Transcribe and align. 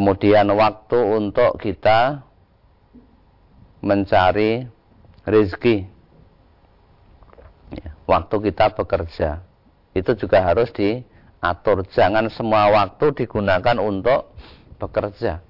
Kemudian 0.00 0.48
waktu 0.56 0.96
untuk 0.96 1.60
kita 1.60 2.24
mencari 3.84 4.64
rezeki. 5.28 5.84
Ya, 7.76 7.92
waktu 8.08 8.48
kita 8.48 8.72
bekerja. 8.80 9.44
Itu 9.92 10.16
juga 10.16 10.40
harus 10.40 10.72
diatur. 10.72 11.84
Jangan 11.92 12.32
semua 12.32 12.72
waktu 12.72 13.12
digunakan 13.12 13.76
untuk 13.76 14.32
bekerja. 14.80 15.44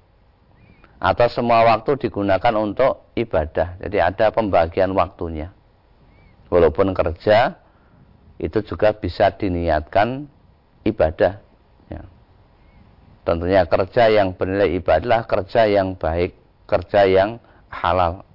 Atau 0.99 1.31
semua 1.31 1.63
waktu 1.71 1.95
digunakan 1.95 2.51
untuk 2.59 3.07
ibadah. 3.15 3.79
Jadi 3.79 4.03
ada 4.03 4.35
pembagian 4.35 4.91
waktunya. 4.91 5.55
Walaupun 6.51 6.91
kerja, 6.91 7.55
itu 8.35 8.59
juga 8.67 8.99
bisa 8.99 9.31
diniatkan 9.31 10.27
ibadah. 10.83 11.39
Ya. 13.21 13.25
Tentunya 13.25 13.61
kerja 13.69 14.09
yang 14.09 14.33
bernilai 14.33 14.81
ibadah, 14.81 15.29
kerja 15.29 15.69
yang 15.69 15.93
baik, 15.93 16.33
kerja 16.65 17.05
yang 17.05 17.37
halal. 17.69 18.25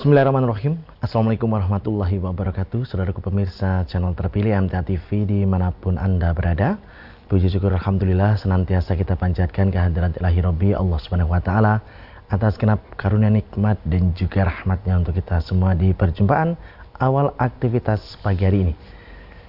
Bismillahirrahmanirrahim 0.00 0.80
Assalamualaikum 1.04 1.44
warahmatullahi 1.52 2.16
wabarakatuh 2.24 2.88
Saudaraku 2.88 3.20
pemirsa 3.20 3.84
channel 3.84 4.16
terpilih 4.16 4.56
MTA 4.64 4.80
TV 4.80 5.28
di 5.28 5.44
mana 5.44 5.76
pun 5.76 6.00
anda 6.00 6.32
berada 6.32 6.80
Puji 7.30 7.46
syukur 7.46 7.70
Alhamdulillah 7.70 8.42
senantiasa 8.42 8.98
kita 8.98 9.14
panjatkan 9.14 9.70
kehadiran 9.70 10.10
ilahi 10.18 10.42
Rabbi 10.42 10.68
Allah 10.74 10.98
subhanahu 10.98 11.30
wa 11.30 11.38
ta'ala 11.38 11.78
Atas 12.26 12.58
kenap 12.58 12.82
karunia 12.98 13.30
nikmat 13.30 13.78
dan 13.86 14.10
juga 14.18 14.50
rahmatnya 14.50 14.98
untuk 14.98 15.14
kita 15.14 15.38
semua 15.38 15.78
di 15.78 15.94
perjumpaan 15.94 16.58
awal 16.98 17.30
aktivitas 17.38 18.18
pagi 18.18 18.42
hari 18.42 18.58
ini 18.66 18.74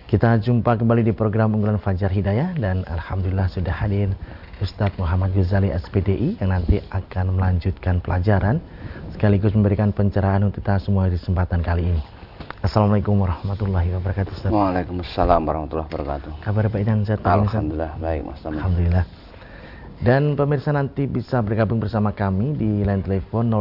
Kita 0.05 0.37
jumpa 0.37 0.77
kembali 0.77 1.09
di 1.09 1.13
program 1.17 1.57
unggulan 1.57 1.81
Fajar 1.81 2.13
Hidayah 2.13 2.53
Dan 2.53 2.85
Alhamdulillah 2.85 3.49
sudah 3.49 3.73
hadir 3.73 4.13
Ustadz 4.61 5.01
Muhammad 5.01 5.33
Ghazali 5.33 5.73
SPDI 5.73 6.37
yang 6.37 6.53
nanti 6.53 6.77
akan 6.85 7.33
melanjutkan 7.33 7.97
pelajaran 7.97 8.61
sekaligus 9.09 9.57
memberikan 9.57 9.89
pencerahan 9.89 10.45
untuk 10.45 10.61
kita 10.61 10.77
semua 10.77 11.09
di 11.09 11.17
kesempatan 11.17 11.65
kali 11.65 11.89
ini. 11.97 12.20
Assalamualaikum 12.71 13.19
warahmatullahi 13.19 13.91
wabarakatuh. 13.99 14.31
Ustaz. 14.31 14.47
Waalaikumsalam 14.47 15.43
warahmatullahi 15.43 15.91
wabarakatuh. 15.91 16.39
Kabar 16.39 16.71
baik 16.71 16.87
dan 16.87 17.03
sehat 17.03 17.19
Alhamdulillah 17.19 17.99
baik 17.99 18.23
Mas 18.23 18.39
Taman. 18.39 18.63
Alhamdulillah. 18.63 19.03
Dan 19.99 20.39
pemirsa 20.39 20.71
nanti 20.71 21.03
bisa 21.03 21.43
bergabung 21.43 21.83
bersama 21.83 22.15
kami 22.15 22.55
di 22.55 22.87
line 22.87 23.03
telepon 23.03 23.51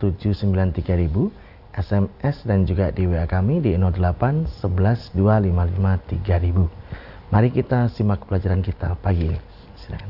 02716793000, 0.00 1.28
SMS 1.76 2.36
dan 2.48 2.64
juga 2.64 2.88
di 2.88 3.04
WA 3.04 3.28
kami 3.28 3.60
di 3.60 3.76
08 3.76 4.48
11 4.64 5.12
255 5.12 6.24
3000. 6.24 7.36
Mari 7.36 7.48
kita 7.52 7.92
simak 7.92 8.24
pelajaran 8.24 8.64
kita 8.64 8.96
pagi 8.96 9.28
ini. 9.28 9.36
Silakan. 9.76 10.08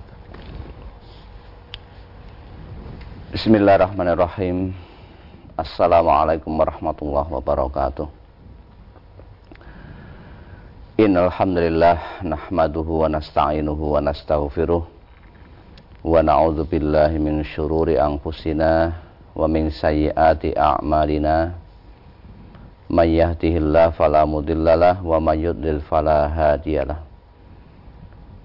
Bismillahirrahmanirrahim. 3.34 4.83
Assalamualaikum 5.55 6.50
warahmatullahi 6.50 7.30
wabarakatuh. 7.30 8.10
Innal 10.98 11.30
hamdalillah 11.30 12.27
nahmaduhu 12.27 13.06
wa 13.06 13.14
nasta'inuhu 13.14 13.94
wa 13.94 14.02
nastaghfiruh 14.02 14.82
wa 14.82 16.19
na'udzu 16.27 16.66
billahi 16.66 17.22
min 17.22 17.47
syururi 17.47 18.02
anfusina 18.02 18.98
wa 19.30 19.47
min 19.47 19.70
sayyiati 19.70 20.58
a'malina. 20.58 21.55
May 22.91 23.22
yahdihillahu 23.22 23.94
fala 23.94 24.26
mudhillalah 24.26 25.06
wa 25.06 25.22
may 25.22 25.38
yudlil 25.38 25.86
fala 25.86 26.34
hadiyalah. 26.34 26.98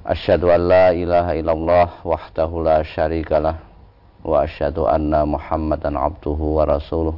Asyhadu 0.05 0.53
an 0.53 0.61
la 0.61 0.93
ilaha 0.93 1.33
illallah 1.33 2.05
wahdahu 2.05 2.61
la 2.61 2.85
syarikalah 2.85 3.68
wa 4.23 4.43
asyhadu 4.43 4.83
anna 4.87 5.23
Muhammadan 5.23 5.95
abduhu 5.95 6.59
wa 6.59 6.67
rasuluh. 6.67 7.15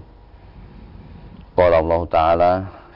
Qala 1.57 1.81
Allah 1.81 2.01
Ta'ala 2.07 2.51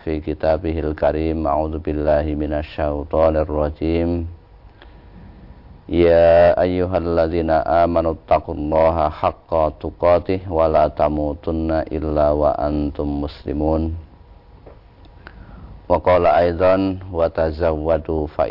fi 0.05 0.21
kitabihil 0.21 0.93
karim 0.93 1.43
a'udzu 1.43 1.81
billahi 1.81 2.37
minasyaitonir 2.37 3.49
rajim. 3.49 4.29
Ya 5.85 6.53
ayyuhalladzina 6.57 7.61
amanu 7.85 8.17
taqullaha 8.25 9.09
haqqa 9.09 9.77
tuqatih 9.77 10.45
wa 10.49 10.65
la 10.65 10.89
tamutunna 10.89 11.85
illa 11.93 12.33
wa 12.33 12.57
antum 12.57 13.25
muslimun. 13.25 13.93
Wa 15.85 16.01
qala 16.01 16.41
aidan 16.41 17.05
wa 17.13 17.29
tazawwadu 17.29 18.25
fa 18.33 18.49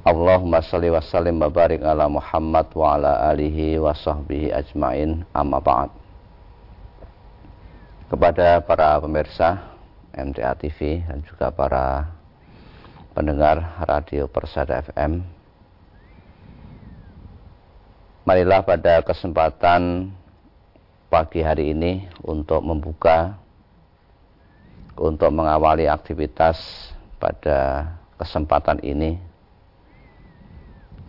Allahumma 0.00 0.64
salli 0.64 0.88
wa 0.88 1.04
sallim 1.04 1.36
wa 1.44 1.52
barik 1.52 1.84
ala 1.84 2.08
Muhammad 2.08 2.72
wa 2.72 2.96
ala 2.96 3.28
alihi 3.28 3.76
wa 3.76 3.92
sahbihi 3.92 4.48
ajmain 4.48 5.28
amma 5.36 5.60
ba'd. 5.60 5.92
Kepada 8.08 8.64
para 8.64 8.96
pemirsa 8.96 9.60
MTA 10.16 10.56
TV 10.56 11.04
dan 11.04 11.20
juga 11.20 11.52
para 11.52 12.08
pendengar 13.12 13.60
Radio 13.84 14.24
Persada 14.24 14.80
FM. 14.88 15.20
Marilah 18.24 18.64
pada 18.64 19.04
kesempatan 19.04 20.08
pagi 21.12 21.44
hari 21.44 21.76
ini 21.76 22.08
untuk 22.24 22.64
membuka 22.64 23.36
untuk 24.96 25.28
mengawali 25.28 25.92
aktivitas 25.92 26.56
pada 27.20 27.84
kesempatan 28.16 28.80
ini 28.80 29.28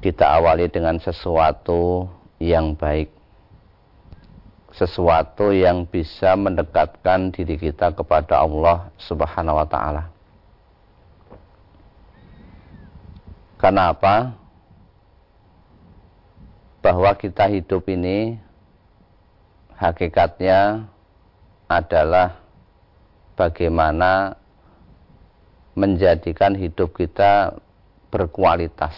kita 0.01 0.25
awali 0.25 0.65
dengan 0.67 0.97
sesuatu 0.97 2.09
yang 2.41 2.73
baik 2.73 3.21
sesuatu 4.71 5.51
yang 5.51 5.83
bisa 5.83 6.31
mendekatkan 6.39 7.29
diri 7.29 7.59
kita 7.59 7.91
kepada 7.91 8.39
Allah 8.39 8.87
Subhanahu 8.95 9.59
wa 9.59 9.67
taala. 9.67 10.03
Kenapa? 13.59 14.33
Bahwa 16.81 17.13
kita 17.13 17.45
hidup 17.45 17.85
ini 17.93 18.41
hakikatnya 19.77 20.89
adalah 21.69 22.41
bagaimana 23.37 24.33
menjadikan 25.77 26.57
hidup 26.57 26.97
kita 26.97 27.53
berkualitas. 28.09 28.97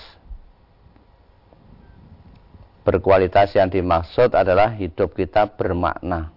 Berkualitas 2.84 3.56
yang 3.56 3.72
dimaksud 3.72 4.36
adalah 4.36 4.76
hidup 4.76 5.16
kita 5.16 5.48
bermakna. 5.48 6.36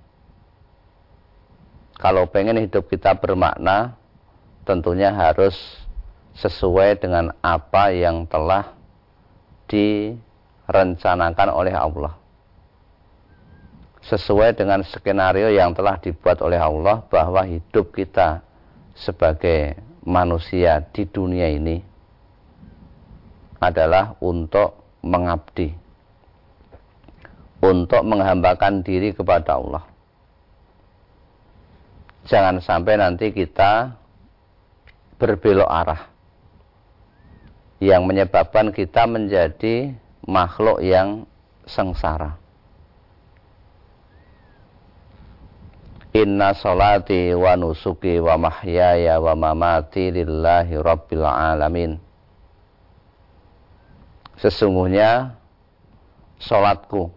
Kalau 1.98 2.30
pengen 2.30 2.62
hidup 2.62 2.86
kita 2.86 3.18
bermakna, 3.18 3.98
tentunya 4.62 5.10
harus 5.10 5.56
sesuai 6.38 7.02
dengan 7.02 7.34
apa 7.42 7.90
yang 7.90 8.28
telah 8.28 8.76
direncanakan 9.66 11.48
oleh 11.50 11.74
Allah 11.74 12.14
sesuai 14.06 14.54
dengan 14.54 14.86
skenario 14.86 15.50
yang 15.50 15.74
telah 15.74 15.98
dibuat 15.98 16.38
oleh 16.38 16.62
Allah 16.62 17.02
bahwa 17.10 17.42
hidup 17.42 17.90
kita 17.90 18.38
sebagai 18.94 19.74
manusia 20.06 20.78
di 20.94 21.02
dunia 21.10 21.50
ini 21.50 21.82
adalah 23.58 24.14
untuk 24.22 24.78
mengabdi 25.02 25.74
untuk 27.60 28.02
menghambakan 28.04 28.84
diri 28.84 29.16
kepada 29.16 29.56
Allah. 29.56 29.84
Jangan 32.26 32.58
sampai 32.58 32.98
nanti 32.98 33.30
kita 33.30 33.94
berbelok 35.16 35.70
arah. 35.70 36.02
Yang 37.78 38.02
menyebabkan 38.08 38.72
kita 38.72 39.04
menjadi 39.04 39.94
makhluk 40.24 40.80
yang 40.80 41.28
sengsara. 41.68 42.40
Inna 46.16 46.56
salati 46.56 47.36
wa 47.36 47.52
nusuki 47.60 48.16
wa 48.16 48.40
mahyaya 48.40 49.20
wa 49.20 49.36
mamati 49.36 50.08
lillahi 50.08 50.80
rabbil 50.80 51.28
alamin. 51.28 52.00
Sesungguhnya 54.40 55.36
salatku 56.40 57.15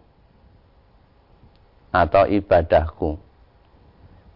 atau 1.90 2.26
ibadahku. 2.26 3.18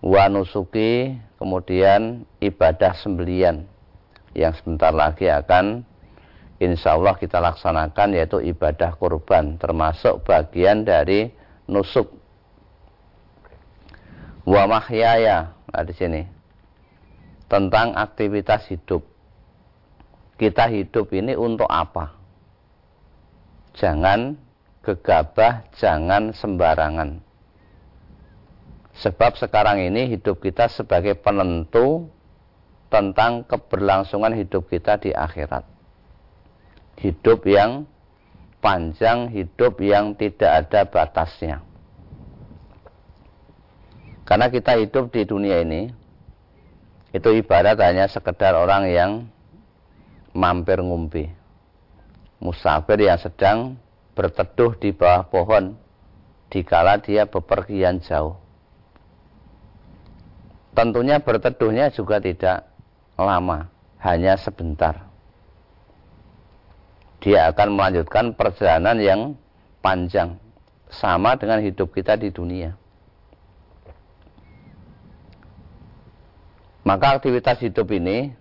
Wa 0.05 0.29
nusuki 0.29 1.17
kemudian 1.41 2.29
ibadah 2.43 2.93
sembelian. 2.99 3.65
Yang 4.35 4.61
sebentar 4.61 4.91
lagi 4.91 5.31
akan 5.31 5.87
insya 6.59 6.99
Allah 6.99 7.15
kita 7.15 7.39
laksanakan 7.39 8.19
yaitu 8.19 8.43
ibadah 8.43 8.99
kurban 8.99 9.57
termasuk 9.57 10.27
bagian 10.27 10.83
dari 10.83 11.31
nusuk. 11.71 12.11
Wa 14.45 14.69
mahyaya 14.69 15.57
nah 15.71 15.83
di 15.87 15.95
sini. 15.97 16.23
Tentang 17.49 17.95
aktivitas 17.95 18.67
hidup. 18.69 19.07
Kita 20.35 20.67
hidup 20.67 21.15
ini 21.15 21.39
untuk 21.39 21.71
apa? 21.71 22.19
Jangan 23.79 24.35
gegabah 24.83 25.71
jangan 25.79 26.35
sembarangan 26.35 27.23
sebab 28.99 29.35
sekarang 29.39 29.83
ini 29.83 30.15
hidup 30.15 30.39
kita 30.39 30.71
sebagai 30.71 31.19
penentu 31.19 32.07
tentang 32.93 33.43
keberlangsungan 33.47 34.35
hidup 34.39 34.71
kita 34.71 34.99
di 35.03 35.11
akhirat 35.11 35.75
hidup 37.01 37.47
yang 37.49 37.89
panjang, 38.63 39.31
hidup 39.33 39.81
yang 39.83 40.15
tidak 40.15 40.67
ada 40.67 40.81
batasnya. 40.87 41.57
Karena 44.25 44.49
kita 44.49 44.81
hidup 44.81 45.13
di 45.13 45.29
dunia 45.29 45.61
ini, 45.61 45.93
itu 47.13 47.29
ibarat 47.29 47.77
hanya 47.77 48.09
sekedar 48.09 48.57
orang 48.57 48.89
yang 48.89 49.11
mampir 50.33 50.81
ngumpi. 50.81 51.29
Musafir 52.41 53.05
yang 53.05 53.21
sedang 53.21 53.77
berteduh 54.17 54.77
di 54.81 54.97
bawah 54.97 55.29
pohon, 55.29 55.77
dikala 56.49 57.01
dia 57.05 57.29
bepergian 57.29 58.01
jauh. 58.01 58.41
Tentunya 60.75 61.23
berteduhnya 61.23 61.95
juga 61.95 62.19
tidak 62.19 62.67
lama, 63.15 63.71
hanya 64.03 64.35
sebentar 64.35 65.15
dia 67.25 67.49
akan 67.49 67.81
melanjutkan 67.81 68.37
perjalanan 68.37 69.01
yang 69.01 69.21
panjang 69.81 70.37
sama 70.93 71.41
dengan 71.41 71.65
hidup 71.65 71.89
kita 71.97 72.21
di 72.21 72.29
dunia. 72.29 72.77
Maka 76.85 77.17
aktivitas 77.17 77.65
hidup 77.65 77.89
ini 77.97 78.37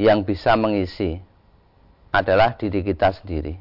yang 0.00 0.24
bisa 0.24 0.56
mengisi 0.56 1.20
adalah 2.08 2.56
diri 2.56 2.80
kita 2.80 3.12
sendiri. 3.20 3.60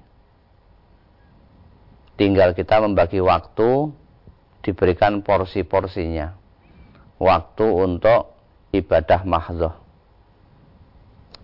Tinggal 2.15 2.55
kita 2.55 2.79
membagi 2.79 3.19
waktu, 3.19 3.91
diberikan 4.63 5.19
porsi-porsinya. 5.19 6.40
Waktu 7.21 7.65
untuk 7.69 8.33
ibadah 8.73 9.21
mahdoh. 9.21 9.77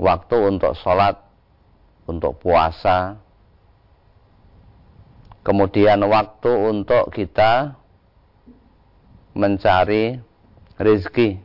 Waktu 0.02 0.36
untuk 0.50 0.74
sholat 0.74 1.22
untuk 2.10 2.42
puasa, 2.42 3.22
kemudian 5.46 6.02
waktu 6.10 6.50
untuk 6.50 7.14
kita 7.14 7.78
mencari 9.38 10.18
rezeki, 10.82 11.38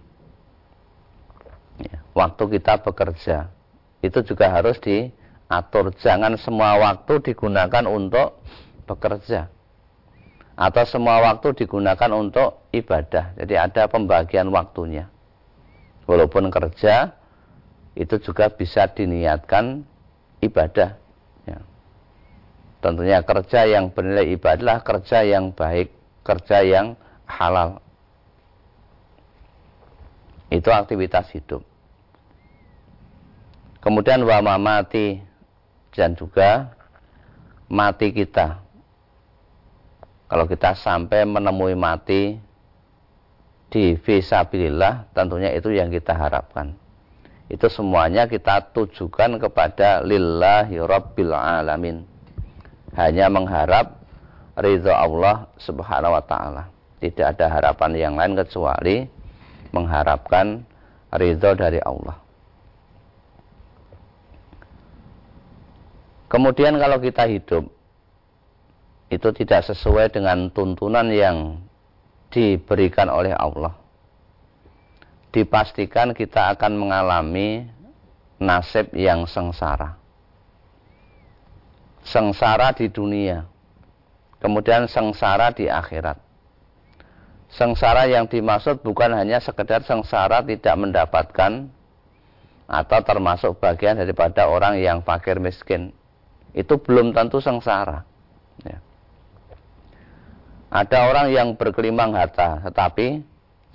ya, 1.80 2.00
waktu 2.16 2.42
kita 2.56 2.80
bekerja, 2.80 3.52
itu 4.00 4.18
juga 4.24 4.48
harus 4.48 4.80
diatur. 4.80 5.92
Jangan 6.00 6.40
semua 6.40 6.80
waktu 6.80 7.20
digunakan 7.20 7.84
untuk 7.84 8.40
bekerja 8.88 9.52
atau 10.56 10.84
semua 10.84 11.20
waktu 11.32 11.64
digunakan 11.64 12.10
untuk 12.12 12.61
ibadah. 12.72 13.36
Jadi 13.36 13.54
ada 13.54 13.86
pembagian 13.86 14.48
waktunya. 14.48 15.06
Walaupun 16.08 16.50
kerja 16.50 17.14
itu 17.94 18.16
juga 18.18 18.48
bisa 18.48 18.88
diniatkan 18.88 19.84
ibadah. 20.40 20.96
Ya. 21.44 21.60
Tentunya 22.80 23.20
kerja 23.22 23.68
yang 23.68 23.92
bernilai 23.92 24.32
ibadah 24.34 24.80
kerja 24.82 25.22
yang 25.22 25.52
baik, 25.52 25.92
kerja 26.24 26.64
yang 26.64 26.96
halal. 27.28 27.78
Itu 30.52 30.68
aktivitas 30.68 31.32
hidup. 31.32 31.64
Kemudian 33.80 34.22
wama 34.22 34.56
mati 34.60 35.20
dan 35.92 36.14
juga 36.16 36.72
mati 37.66 38.12
kita. 38.12 38.60
Kalau 40.28 40.48
kita 40.48 40.72
sampai 40.76 41.28
menemui 41.28 41.76
mati 41.76 42.40
di 43.72 43.96
visabilillah, 43.96 45.16
tentunya 45.16 45.48
itu 45.56 45.72
yang 45.72 45.88
kita 45.88 46.12
harapkan. 46.12 46.76
Itu 47.48 47.72
semuanya 47.72 48.28
kita 48.28 48.68
tujukan 48.76 49.40
kepada 49.40 50.04
lillahi 50.04 50.76
rabbil 50.76 51.32
alamin. 51.32 52.04
Hanya 52.92 53.32
mengharap 53.32 53.96
ridha 54.60 54.92
Allah 54.92 55.48
subhanahu 55.56 56.12
wa 56.12 56.20
ta'ala. 56.20 56.68
Tidak 57.00 57.24
ada 57.24 57.48
harapan 57.48 57.90
yang 57.96 58.14
lain 58.20 58.36
kecuali 58.36 59.08
mengharapkan 59.72 60.68
ridha 61.16 61.56
dari 61.56 61.80
Allah. 61.80 62.20
Kemudian 66.28 66.76
kalau 66.76 67.00
kita 67.00 67.24
hidup 67.28 67.68
itu 69.12 69.28
tidak 69.36 69.64
sesuai 69.68 70.12
dengan 70.12 70.48
tuntunan 70.48 71.04
yang 71.12 71.60
diberikan 72.32 73.12
oleh 73.12 73.36
Allah 73.36 73.82
dipastikan 75.32 76.12
kita 76.12 76.54
akan 76.54 76.76
mengalami 76.76 77.66
nasib 78.36 78.92
yang 78.92 79.24
sengsara. 79.24 79.96
Sengsara 82.04 82.76
di 82.76 82.92
dunia, 82.92 83.48
kemudian 84.38 84.84
sengsara 84.86 85.50
di 85.56 85.66
akhirat. 85.72 86.20
Sengsara 87.52 88.08
yang 88.08 88.28
dimaksud 88.28 88.80
bukan 88.84 89.12
hanya 89.12 89.40
sekedar 89.40 89.84
sengsara 89.84 90.40
tidak 90.44 90.76
mendapatkan 90.76 91.68
atau 92.64 93.00
termasuk 93.04 93.60
bagian 93.60 94.00
daripada 94.00 94.48
orang 94.48 94.80
yang 94.80 95.04
fakir 95.04 95.36
miskin. 95.36 95.92
Itu 96.56 96.80
belum 96.80 97.12
tentu 97.12 97.40
sengsara. 97.40 98.04
Ya. 98.64 98.80
Ada 100.72 101.12
orang 101.12 101.28
yang 101.28 101.48
berkelimang 101.52 102.16
harta, 102.16 102.64
tetapi 102.64 103.20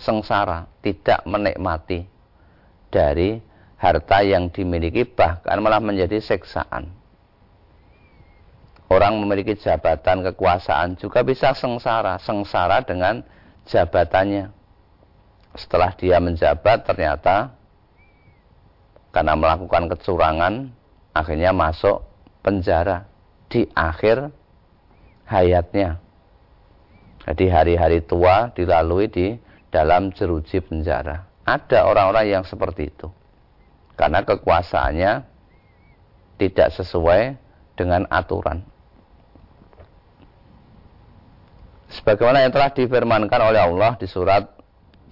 sengsara, 0.02 0.66
tidak 0.82 1.22
menikmati 1.30 2.10
dari 2.90 3.38
harta 3.78 4.26
yang 4.26 4.50
dimiliki 4.50 5.06
bahkan 5.06 5.62
malah 5.62 5.78
menjadi 5.78 6.18
seksaan. 6.18 6.90
Orang 8.90 9.22
memiliki 9.22 9.54
jabatan 9.54 10.26
kekuasaan 10.32 10.98
juga 10.98 11.22
bisa 11.22 11.54
sengsara, 11.54 12.18
sengsara 12.18 12.82
dengan 12.82 13.22
jabatannya. 13.70 14.50
Setelah 15.54 15.94
dia 15.94 16.18
menjabat 16.18 16.88
ternyata 16.88 17.54
karena 19.14 19.38
melakukan 19.38 19.92
kecurangan 19.92 20.54
akhirnya 21.14 21.54
masuk 21.54 22.02
penjara 22.42 23.06
di 23.52 23.70
akhir 23.76 24.34
hayatnya. 25.28 26.07
Jadi 27.28 27.52
hari-hari 27.52 28.00
tua 28.08 28.56
dilalui 28.56 29.12
di 29.12 29.36
dalam 29.68 30.16
jeruji 30.16 30.64
penjara. 30.64 31.28
Ada 31.44 31.84
orang-orang 31.84 32.40
yang 32.40 32.48
seperti 32.48 32.88
itu. 32.88 33.12
Karena 34.00 34.24
kekuasaannya 34.24 35.28
tidak 36.40 36.72
sesuai 36.72 37.36
dengan 37.76 38.08
aturan. 38.08 38.64
Sebagaimana 41.92 42.48
yang 42.48 42.56
telah 42.56 42.72
difirmankan 42.72 43.42
oleh 43.44 43.60
Allah 43.64 43.96
di 44.00 44.08
surat 44.08 44.48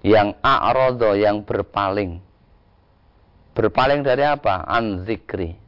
Yang 0.00 0.40
a'rodho, 0.40 1.12
yang 1.12 1.44
berpaling. 1.44 2.24
Berpaling 3.52 4.00
dari 4.00 4.24
apa? 4.24 4.64
Anzikri. 4.64 5.60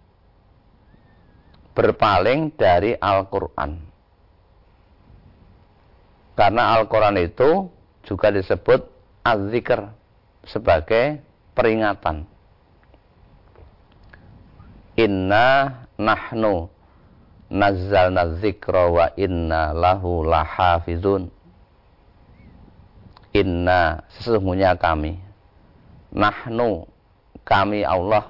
Berpaling 1.77 2.49
dari 2.57 2.97
Al-Quran. 2.97 3.77
Karena 6.33 6.81
Al-Quran 6.81 7.21
itu 7.21 7.69
juga 8.09 8.33
disebut 8.33 8.89
az-zikr 9.21 10.02
sebagai 10.47 11.23
peringatan. 11.57 12.27
Inna 14.99 15.83
nahnu 15.97 16.69
nazzalna 17.49 18.39
dzikra 18.39 18.93
wa 18.93 19.07
inna 19.17 19.73
lahu 19.73 20.25
lahafizun. 20.25 21.33
Inna 23.33 24.05
sesungguhnya 24.21 24.77
kami 24.77 25.17
nahnu 26.13 26.85
kami 27.49 27.81
Allah 27.81 28.29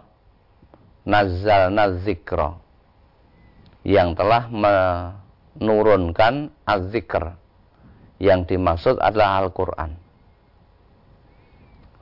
nazzalna 1.02 1.98
dzikra 1.98 2.62
yang 3.82 4.14
telah 4.14 4.46
menurunkan 5.58 6.54
az-zikr 6.62 7.34
yang 8.22 8.46
dimaksud 8.46 9.02
adalah 9.02 9.42
Al-Qur'an. 9.42 9.98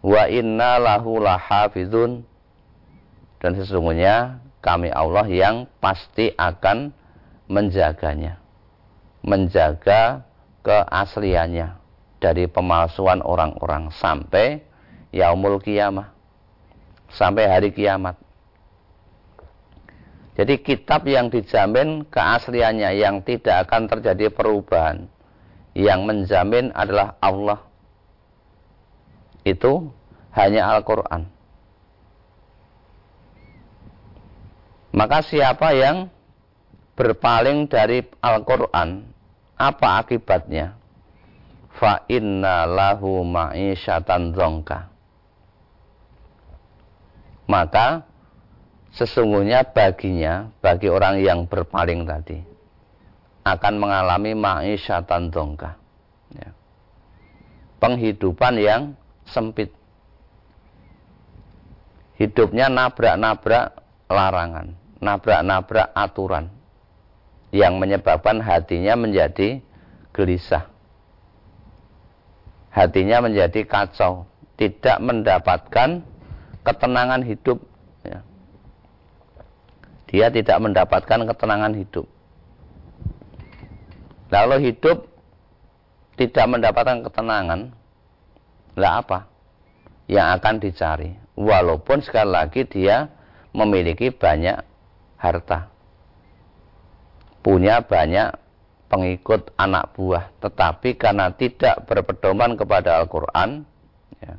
Wa 0.00 0.28
inna 0.32 0.80
lahu 0.80 1.20
lahafizun 1.20 2.24
dan 3.40 3.56
sesungguhnya 3.56 4.40
kami 4.60 4.92
Allah 4.92 5.24
yang 5.28 5.64
pasti 5.80 6.32
akan 6.36 6.92
menjaganya. 7.48 8.36
Menjaga 9.20 10.24
keasliannya 10.64 11.76
dari 12.20 12.48
pemalsuan 12.48 13.24
orang-orang 13.24 13.88
sampai 13.96 14.60
yaumul 15.12 15.60
kiamah. 15.60 16.12
Sampai 17.10 17.48
hari 17.48 17.74
kiamat. 17.74 18.16
Jadi 20.38 20.62
kitab 20.62 21.04
yang 21.04 21.28
dijamin 21.28 22.06
keasliannya 22.06 22.96
yang 22.96 23.20
tidak 23.26 23.68
akan 23.68 23.90
terjadi 23.90 24.30
perubahan. 24.30 25.10
Yang 25.74 26.00
menjamin 26.06 26.72
adalah 26.72 27.18
Allah. 27.18 27.69
Itu 29.50 29.90
hanya 30.30 30.70
Al-Quran. 30.78 31.26
Maka 34.90 35.22
siapa 35.22 35.70
yang 35.74 36.10
berpaling 36.98 37.70
dari 37.70 38.02
Al-Quran, 38.18 39.06
apa 39.54 39.88
akibatnya? 40.02 40.74
Fa 41.78 42.04
inna 42.10 42.66
lahu 42.66 43.22
ma'isyatan 43.22 44.34
zongka. 44.34 44.90
Maka 47.46 48.04
sesungguhnya 48.92 49.64
baginya, 49.70 50.50
bagi 50.58 50.90
orang 50.90 51.22
yang 51.22 51.46
berpaling 51.46 52.04
tadi, 52.04 52.42
akan 53.46 53.74
mengalami 53.78 54.36
ma'isyatan 54.36 55.32
zongka. 55.32 55.78
Ya. 56.34 56.50
Penghidupan 57.80 58.60
yang 58.60 58.82
sempit. 59.30 59.72
Hidupnya 62.20 62.68
nabrak-nabrak 62.68 63.80
larangan 64.10 64.80
nabrak-nabrak 65.00 65.90
aturan 65.96 66.52
yang 67.50 67.80
menyebabkan 67.80 68.38
hatinya 68.38 68.94
menjadi 68.94 69.58
gelisah. 70.14 70.70
Hatinya 72.70 73.26
menjadi 73.26 73.66
kacau, 73.66 74.30
tidak 74.54 75.02
mendapatkan 75.02 76.06
ketenangan 76.62 77.26
hidup. 77.26 77.58
Ya. 78.06 78.22
Dia 80.06 80.30
tidak 80.30 80.62
mendapatkan 80.62 81.26
ketenangan 81.26 81.74
hidup. 81.74 82.06
Lalu 84.30 84.70
hidup 84.70 85.10
tidak 86.14 86.46
mendapatkan 86.46 87.02
ketenangan, 87.02 87.74
lah 88.80 89.04
apa? 89.04 89.28
Yang 90.08 90.26
akan 90.40 90.54
dicari. 90.58 91.10
Walaupun 91.36 92.00
sekali 92.00 92.32
lagi 92.32 92.64
dia 92.64 93.12
memiliki 93.52 94.10
banyak 94.10 94.64
harta. 95.20 95.68
Punya 97.40 97.84
banyak 97.84 98.36
pengikut 98.90 99.54
anak 99.54 99.94
buah, 99.94 100.34
tetapi 100.42 100.98
karena 100.98 101.30
tidak 101.30 101.86
berpedoman 101.86 102.58
kepada 102.58 102.98
Al-Quran, 102.98 103.62
ya, 104.18 104.34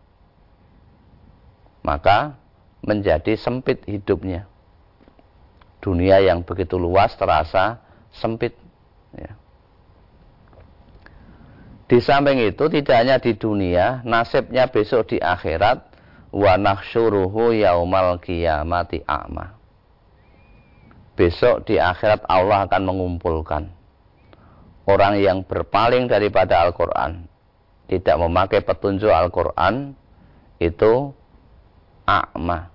maka 1.82 2.36
menjadi 2.84 3.40
sempit 3.40 3.88
hidupnya. 3.88 4.46
Dunia 5.82 6.22
yang 6.22 6.46
begitu 6.46 6.78
luas 6.78 7.16
terasa 7.18 7.82
sempit. 8.14 8.54
Ya. 9.16 9.34
Di 11.92 12.00
samping 12.00 12.40
itu 12.40 12.72
tidak 12.72 12.96
hanya 13.04 13.20
di 13.20 13.36
dunia, 13.36 14.00
nasibnya 14.08 14.72
besok 14.72 15.12
di 15.12 15.20
akhirat 15.20 15.92
wa 16.32 16.56
nakhsyuruhu 16.56 17.52
yaumal 17.52 18.16
qiyamati 18.24 19.04
a'ma. 19.04 19.60
Besok 21.20 21.68
di 21.68 21.76
akhirat 21.76 22.24
Allah 22.32 22.64
akan 22.64 22.82
mengumpulkan 22.88 23.68
orang 24.88 25.20
yang 25.20 25.44
berpaling 25.44 26.08
daripada 26.08 26.64
Al-Quran 26.64 27.28
tidak 27.92 28.16
memakai 28.24 28.64
petunjuk 28.64 29.12
Al-Quran 29.12 29.92
itu 30.64 31.12
akma 32.08 32.72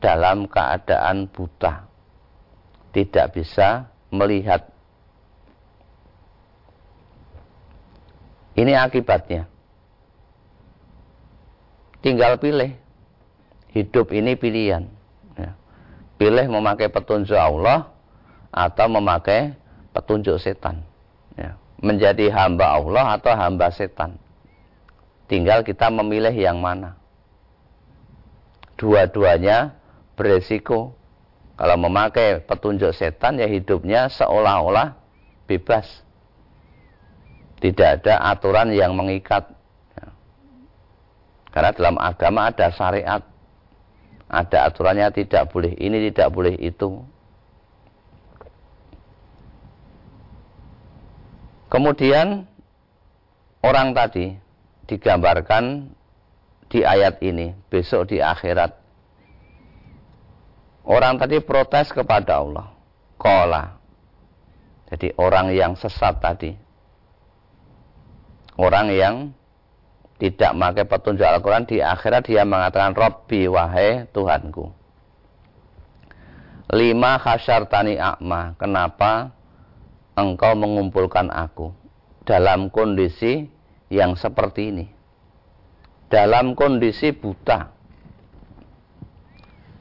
dalam 0.00 0.48
keadaan 0.48 1.28
buta 1.28 1.84
tidak 2.96 3.36
bisa 3.36 3.92
melihat 4.08 4.73
ini 8.54 8.72
akibatnya 8.74 9.46
tinggal 12.02 12.38
pilih 12.38 12.74
hidup 13.74 14.10
ini 14.14 14.38
pilihan 14.38 14.86
pilih 16.18 16.46
memakai 16.48 16.88
petunjuk 16.88 17.36
Allah 17.36 17.90
atau 18.54 18.86
memakai 18.86 19.58
petunjuk 19.90 20.38
setan. 20.38 20.86
Ya. 21.34 21.58
Menjadi 21.82 22.30
hamba 22.30 22.78
Allah 22.78 23.18
atau 23.18 23.34
hamba 23.34 23.68
setan. 23.74 24.16
Tinggal 25.26 25.66
kita 25.66 25.90
memilih 25.90 26.32
yang 26.32 26.62
mana. 26.62 26.96
Dua-duanya 28.78 29.74
beresiko. 30.14 30.94
Kalau 31.54 31.78
memakai 31.78 32.42
petunjuk 32.42 32.90
setan 32.98 33.38
ya 33.38 33.46
hidupnya 33.46 34.10
seolah-olah 34.10 34.98
bebas. 35.46 35.86
Tidak 37.64 38.04
ada 38.04 38.20
aturan 38.28 38.76
yang 38.76 38.92
mengikat. 38.92 39.48
Karena 41.48 41.70
dalam 41.72 41.96
agama 41.96 42.52
ada 42.52 42.68
syariat 42.68 43.24
ada 44.34 44.66
aturannya 44.66 45.08
tidak 45.14 45.52
boleh 45.54 45.76
ini, 45.78 46.10
tidak 46.10 46.28
boleh 46.34 46.58
itu. 46.58 46.98
Kemudian 51.70 52.46
orang 53.62 53.94
tadi 53.94 54.34
digambarkan 54.90 55.90
di 56.70 56.82
ayat 56.82 57.22
ini, 57.22 57.54
besok 57.70 58.10
di 58.10 58.18
akhirat. 58.18 58.74
Orang 60.84 61.16
tadi 61.16 61.40
protes 61.40 61.94
kepada 61.94 62.44
Allah. 62.44 62.74
Kola. 63.16 63.80
Jadi 64.92 65.16
orang 65.16 65.48
yang 65.54 65.72
sesat 65.78 66.20
tadi. 66.20 66.63
Orang 68.54 68.94
yang 68.94 69.34
tidak 70.22 70.54
pakai 70.54 70.84
petunjuk 70.86 71.26
Al-Quran 71.26 71.66
di 71.66 71.82
akhirat 71.82 72.30
dia 72.30 72.46
mengatakan 72.46 72.94
Robbi 72.94 73.50
wahai 73.50 74.06
Tuhanku 74.14 74.84
lima 76.74 77.22
tani 77.70 77.94
akma 78.00 78.58
kenapa 78.58 79.30
engkau 80.18 80.58
mengumpulkan 80.58 81.30
aku 81.30 81.70
dalam 82.26 82.72
kondisi 82.72 83.46
yang 83.92 84.18
seperti 84.18 84.74
ini. 84.74 84.86
Dalam 86.10 86.54
kondisi 86.58 87.14
buta. 87.14 87.74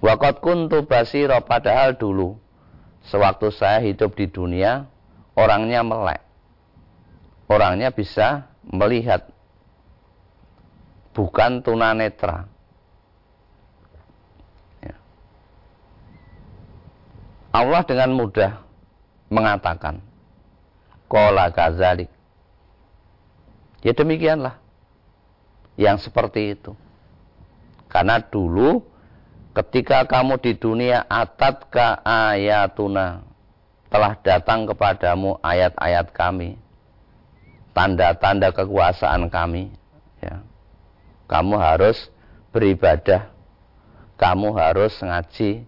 Wakot 0.03 0.43
kuntu 0.43 0.83
basiro 0.83 1.39
padahal 1.47 1.95
dulu 1.95 2.35
sewaktu 3.07 3.47
saya 3.55 3.79
hidup 3.79 4.13
di 4.19 4.27
dunia 4.27 4.85
orangnya 5.33 5.79
melek. 5.81 6.21
Orangnya 7.47 7.95
bisa 7.95 8.52
melihat 8.69 9.27
bukan 11.11 11.59
tunanetra. 11.61 12.47
Ya. 14.79 14.95
Allah 17.51 17.81
dengan 17.83 18.11
mudah 18.15 18.63
mengatakan, 19.27 19.99
Kola 21.11 21.53
kazalik. 21.53 22.09
Ya 23.85 23.93
demikianlah. 23.93 24.57
Yang 25.77 26.09
seperti 26.09 26.57
itu. 26.57 26.73
Karena 27.89 28.17
dulu 28.17 28.81
ketika 29.53 30.09
kamu 30.09 30.41
di 30.41 30.57
dunia 30.57 31.05
atat 31.05 31.69
ka 31.69 32.01
ayatuna 32.01 33.21
telah 33.93 34.17
datang 34.25 34.65
kepadamu 34.65 35.37
ayat-ayat 35.45 36.09
kami 36.09 36.62
tanda-tanda 37.73 38.53
kekuasaan 38.53 39.27
kami 39.27 39.73
ya. 40.21 40.41
Kamu 41.27 41.57
harus 41.57 42.09
beribadah 42.53 43.29
kamu 44.15 44.53
harus 44.53 44.93
ngaji 45.01 45.65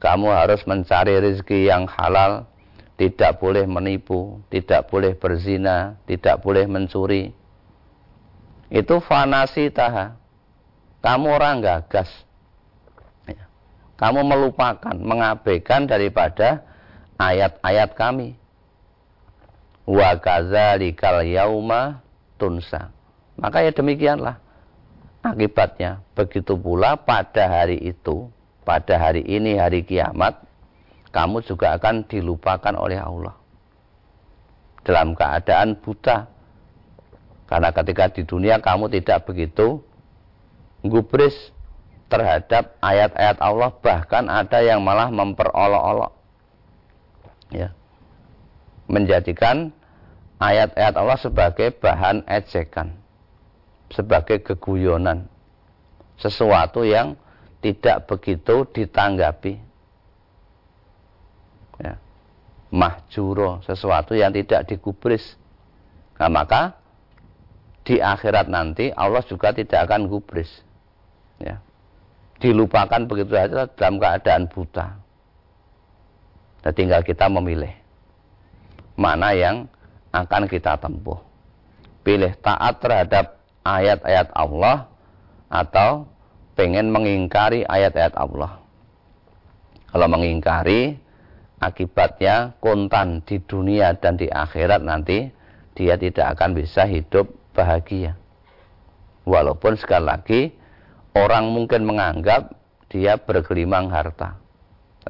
kamu 0.00 0.26
harus 0.32 0.62
mencari 0.64 1.18
rezeki 1.18 1.68
yang 1.68 1.84
halal 1.90 2.46
tidak 2.94 3.42
boleh 3.42 3.66
menipu 3.66 4.40
tidak 4.48 4.88
boleh 4.88 5.18
berzina 5.18 5.98
tidak 6.06 6.40
boleh 6.40 6.64
mencuri. 6.70 7.34
Itu 8.70 9.02
fanasi 9.02 9.74
taha. 9.74 10.14
Kamu 11.02 11.26
orang 11.26 11.58
gagas 11.58 12.06
kamu 14.00 14.24
melupakan, 14.24 14.96
mengabaikan 14.96 15.84
daripada 15.84 16.64
ayat-ayat 17.20 17.92
kami. 17.92 18.32
Wa 19.90 20.14
kadzalikal 20.22 21.26
yauma 21.26 21.98
tunsa. 22.38 22.94
Maka 23.34 23.66
ya 23.66 23.74
demikianlah 23.74 24.38
akibatnya. 25.26 25.98
Begitu 26.14 26.54
pula 26.54 26.94
pada 26.94 27.50
hari 27.50 27.74
itu, 27.82 28.30
pada 28.62 28.94
hari 29.02 29.26
ini 29.26 29.58
hari 29.58 29.82
kiamat, 29.82 30.46
kamu 31.10 31.42
juga 31.42 31.74
akan 31.74 32.06
dilupakan 32.06 32.74
oleh 32.78 33.02
Allah. 33.02 33.34
Dalam 34.86 35.18
keadaan 35.18 35.74
buta. 35.82 36.30
Karena 37.50 37.74
ketika 37.74 38.14
di 38.14 38.22
dunia 38.22 38.62
kamu 38.62 38.94
tidak 38.94 39.26
begitu 39.26 39.82
gubris 40.86 41.34
terhadap 42.10 42.78
ayat-ayat 42.82 43.38
Allah 43.42 43.70
bahkan 43.82 44.26
ada 44.26 44.58
yang 44.62 44.82
malah 44.82 45.10
memperolok-olok 45.14 46.12
ya 47.54 47.74
menjadikan 48.90 49.70
ayat-ayat 50.40 50.94
Allah 50.96 51.18
sebagai 51.20 51.68
bahan 51.76 52.24
ejekan 52.24 52.96
sebagai 53.92 54.40
keguyonan 54.40 55.28
sesuatu 56.16 56.86
yang 56.86 57.18
tidak 57.60 58.08
begitu 58.08 58.64
ditanggapi. 58.72 59.60
Ya. 61.80 62.00
Mahjuro 62.72 63.60
sesuatu 63.66 64.16
yang 64.16 64.32
tidak 64.32 64.64
digubris. 64.70 65.36
Nah 66.16 66.32
maka 66.32 66.80
di 67.84 67.98
akhirat 68.00 68.48
nanti 68.48 68.92
Allah 68.94 69.24
juga 69.26 69.52
tidak 69.52 69.90
akan 69.90 70.08
gubris. 70.08 70.48
Ya. 71.36 71.60
Dilupakan 72.40 73.04
begitu 73.04 73.36
saja 73.36 73.68
dalam 73.68 74.00
keadaan 74.00 74.48
buta. 74.48 74.96
Dan 76.60 76.72
tinggal 76.76 77.04
kita 77.04 77.28
memilih 77.28 77.72
mana 78.96 79.32
yang 79.32 79.68
akan 80.10 80.50
kita 80.50 80.78
tempuh. 80.78 81.18
Pilih 82.02 82.34
taat 82.40 82.80
terhadap 82.80 83.38
ayat-ayat 83.62 84.28
Allah 84.32 84.88
atau 85.50 86.08
pengen 86.56 86.90
mengingkari 86.90 87.62
ayat-ayat 87.66 88.16
Allah. 88.16 88.58
Kalau 89.90 90.06
mengingkari, 90.06 90.96
akibatnya 91.58 92.54
kontan 92.62 93.20
di 93.26 93.42
dunia 93.42 93.94
dan 93.98 94.16
di 94.16 94.30
akhirat 94.30 94.80
nanti 94.80 95.28
dia 95.74 95.98
tidak 95.98 96.38
akan 96.38 96.56
bisa 96.56 96.86
hidup 96.86 97.28
bahagia. 97.52 98.16
Walaupun 99.28 99.76
sekali 99.76 100.04
lagi 100.06 100.40
Orang 101.10 101.50
mungkin 101.50 101.82
menganggap 101.90 102.54
dia 102.86 103.18
bergelimang 103.18 103.90
harta. 103.90 104.38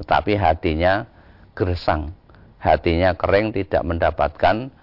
Tetapi 0.01 0.33
hatinya 0.33 1.05
gersang. 1.53 2.17
Hatinya 2.57 3.13
kering 3.13 3.53
tidak 3.53 3.85
mendapatkan 3.85 4.73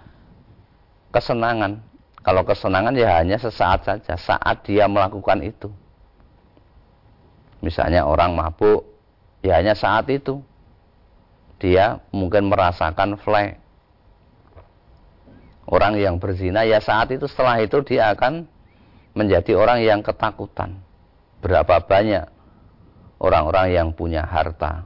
kesenangan. 1.14 1.80
Kalau 2.22 2.42
kesenangan 2.44 2.94
ya 2.96 3.20
hanya 3.22 3.38
sesaat 3.40 3.86
saja. 3.86 4.14
Saat 4.18 4.66
dia 4.68 4.84
melakukan 4.90 5.40
itu. 5.40 5.68
Misalnya 7.64 8.04
orang 8.04 8.36
mabuk. 8.36 8.84
Ya 9.40 9.58
hanya 9.58 9.72
saat 9.72 10.10
itu. 10.10 10.42
Dia 11.58 11.98
mungkin 12.14 12.50
merasakan 12.50 13.18
fly. 13.18 13.58
Orang 15.68 16.00
yang 16.00 16.16
berzina 16.16 16.64
ya 16.64 16.80
saat 16.80 17.12
itu 17.12 17.28
setelah 17.28 17.60
itu 17.60 17.84
dia 17.84 18.16
akan 18.16 18.48
menjadi 19.12 19.52
orang 19.52 19.84
yang 19.84 20.00
ketakutan 20.00 20.80
Berapa 21.38 21.86
banyak 21.86 22.26
orang-orang 23.22 23.70
yang 23.70 23.88
punya 23.94 24.26
harta, 24.26 24.82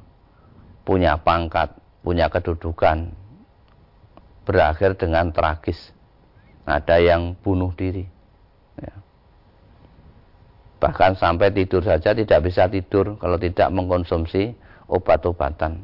punya 0.85 1.17
pangkat, 1.17 1.73
punya 2.05 2.29
kedudukan, 2.29 3.09
berakhir 4.45 5.01
dengan 5.01 5.33
tragis. 5.33 5.81
Ada 6.63 7.03
yang 7.03 7.35
bunuh 7.43 7.75
diri. 7.75 8.07
Ya. 8.79 8.95
Bahkan 10.79 11.19
sampai 11.19 11.51
tidur 11.51 11.83
saja 11.83 12.15
tidak 12.15 12.41
bisa 12.47 12.71
tidur 12.71 13.19
kalau 13.19 13.39
tidak 13.39 13.69
mengkonsumsi 13.75 14.55
obat-obatan. 14.87 15.83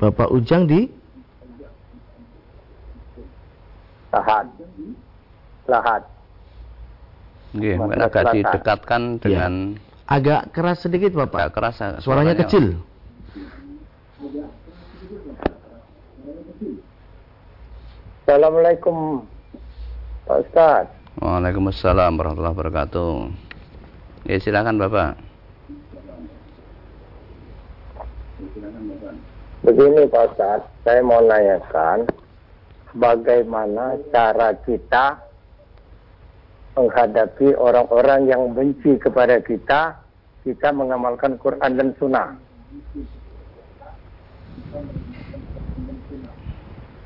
Bapak 0.00 0.32
Ujang 0.32 0.64
di? 0.64 0.88
Lahat. 4.08 4.48
Lahat. 5.68 6.02
Iya, 7.52 7.76
agak 7.76 8.24
didekatkan 8.32 9.02
ya. 9.16 9.20
dengan 9.20 9.52
ya. 9.76 9.80
agak 10.08 10.42
keras 10.56 10.80
sedikit 10.80 11.12
Bapak. 11.12 11.52
Agak 11.52 11.54
keras. 11.60 11.76
Suaranya, 11.76 12.00
suaranya 12.00 12.34
kecil. 12.40 12.64
Assalamualaikum 18.24 19.28
Pak 20.24 20.38
Ustaz. 20.40 20.84
Waalaikumsalam 21.20 22.16
warahmatullahi 22.16 22.56
wabarakatuh. 22.56 23.12
Ya 24.24 24.36
silakan 24.40 24.80
Bapak. 24.80 25.27
Begini 29.66 30.06
Pak 30.06 30.24
Ustaz, 30.34 30.62
saya 30.86 31.02
mau 31.02 31.18
nanyakan 31.18 32.06
bagaimana 32.94 33.98
cara 34.14 34.54
kita 34.62 35.18
menghadapi 36.78 37.58
orang-orang 37.58 38.30
yang 38.30 38.54
benci 38.54 38.94
kepada 39.02 39.42
kita, 39.42 39.98
kita 40.46 40.70
mengamalkan 40.70 41.34
Quran 41.42 41.74
dan 41.74 41.90
Sunnah. 41.98 42.38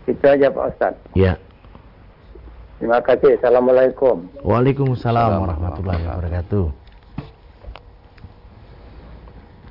Itu 0.04 0.24
aja 0.28 0.52
Pak 0.52 0.66
Ustaz. 0.76 0.94
Ya. 1.16 1.40
Terima 2.76 3.00
kasih. 3.00 3.38
Assalamualaikum. 3.40 4.28
Waalaikumsalam 4.44 5.40
warahmatullahi 5.46 6.02
wabarakatuh. 6.02 6.66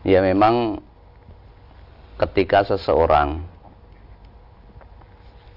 Ya 0.01 0.23
memang 0.25 0.81
ketika 2.21 2.63
seseorang 2.67 3.41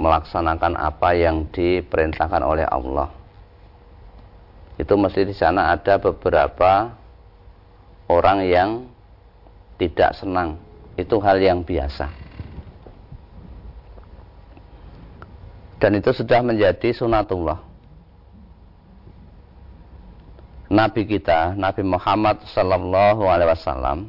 melaksanakan 0.00 0.74
apa 0.74 1.14
yang 1.14 1.46
diperintahkan 1.52 2.42
oleh 2.42 2.66
Allah 2.66 3.12
itu 4.74 4.90
mesti 4.96 5.22
di 5.22 5.34
sana 5.36 5.70
ada 5.70 6.02
beberapa 6.02 6.90
orang 8.10 8.38
yang 8.48 8.70
tidak 9.78 10.18
senang 10.18 10.58
itu 10.98 11.14
hal 11.22 11.38
yang 11.38 11.62
biasa 11.62 12.24
dan 15.84 16.00
itu 16.00 16.16
sudah 16.16 16.40
menjadi 16.40 16.96
sunatullah. 16.96 17.60
Nabi 20.72 21.04
kita, 21.04 21.52
Nabi 21.60 21.84
Muhammad 21.84 22.40
Sallallahu 22.56 23.28
Alaihi 23.28 23.52
Wasallam, 23.52 24.08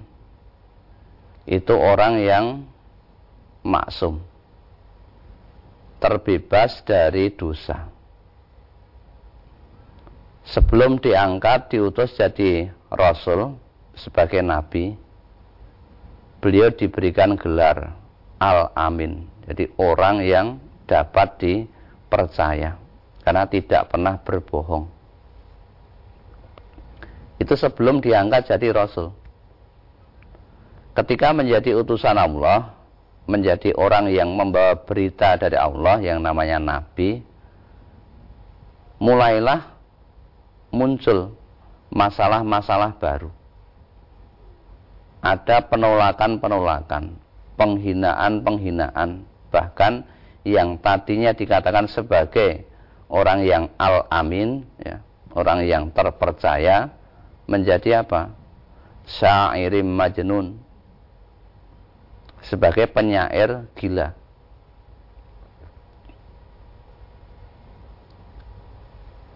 itu 1.46 1.74
orang 1.78 2.22
yang 2.22 2.46
maksum, 3.62 4.22
terbebas 6.02 6.82
dari 6.86 7.34
dosa. 7.34 7.90
Sebelum 10.46 11.02
diangkat, 11.02 11.74
diutus 11.74 12.14
jadi 12.14 12.70
Rasul 12.94 13.58
sebagai 13.98 14.46
Nabi, 14.46 14.94
beliau 16.38 16.70
diberikan 16.70 17.34
gelar 17.34 17.98
Al-Amin. 18.38 19.26
Jadi 19.50 19.70
orang 19.82 20.22
yang 20.22 20.48
dapat 20.86 21.42
dipercaya 21.42 22.78
karena 23.26 23.44
tidak 23.50 23.90
pernah 23.90 24.22
berbohong. 24.22 24.86
Itu 27.42 27.58
sebelum 27.58 28.00
diangkat 28.00 28.54
jadi 28.54 28.72
rasul. 28.72 29.12
Ketika 30.96 31.36
menjadi 31.36 31.76
utusan 31.76 32.16
Allah, 32.16 32.72
menjadi 33.28 33.76
orang 33.76 34.08
yang 34.08 34.32
membawa 34.32 34.80
berita 34.80 35.36
dari 35.36 35.60
Allah 35.60 36.00
yang 36.00 36.24
namanya 36.24 36.56
nabi, 36.56 37.20
mulailah 39.04 39.76
muncul 40.72 41.36
masalah-masalah 41.92 42.96
baru. 42.96 43.28
Ada 45.20 45.68
penolakan-penolakan, 45.68 47.18
penghinaan-penghinaan, 47.58 49.26
bahkan 49.52 50.06
yang 50.46 50.78
tadinya 50.78 51.34
dikatakan 51.34 51.90
sebagai 51.90 52.64
orang 53.10 53.42
yang 53.42 53.64
al-amin, 53.82 54.64
ya, 54.78 55.02
orang 55.34 55.66
yang 55.66 55.84
terpercaya, 55.90 56.94
menjadi 57.50 58.06
apa? 58.06 58.32
Syairim 59.10 59.90
majnun. 59.90 60.62
Sebagai 62.46 62.86
penyair 62.90 63.66
gila. 63.74 64.14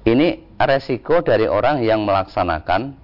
Ini 0.05 0.41
resiko 0.57 1.21
dari 1.21 1.45
orang 1.45 1.85
yang 1.85 2.01
melaksanakan 2.05 2.97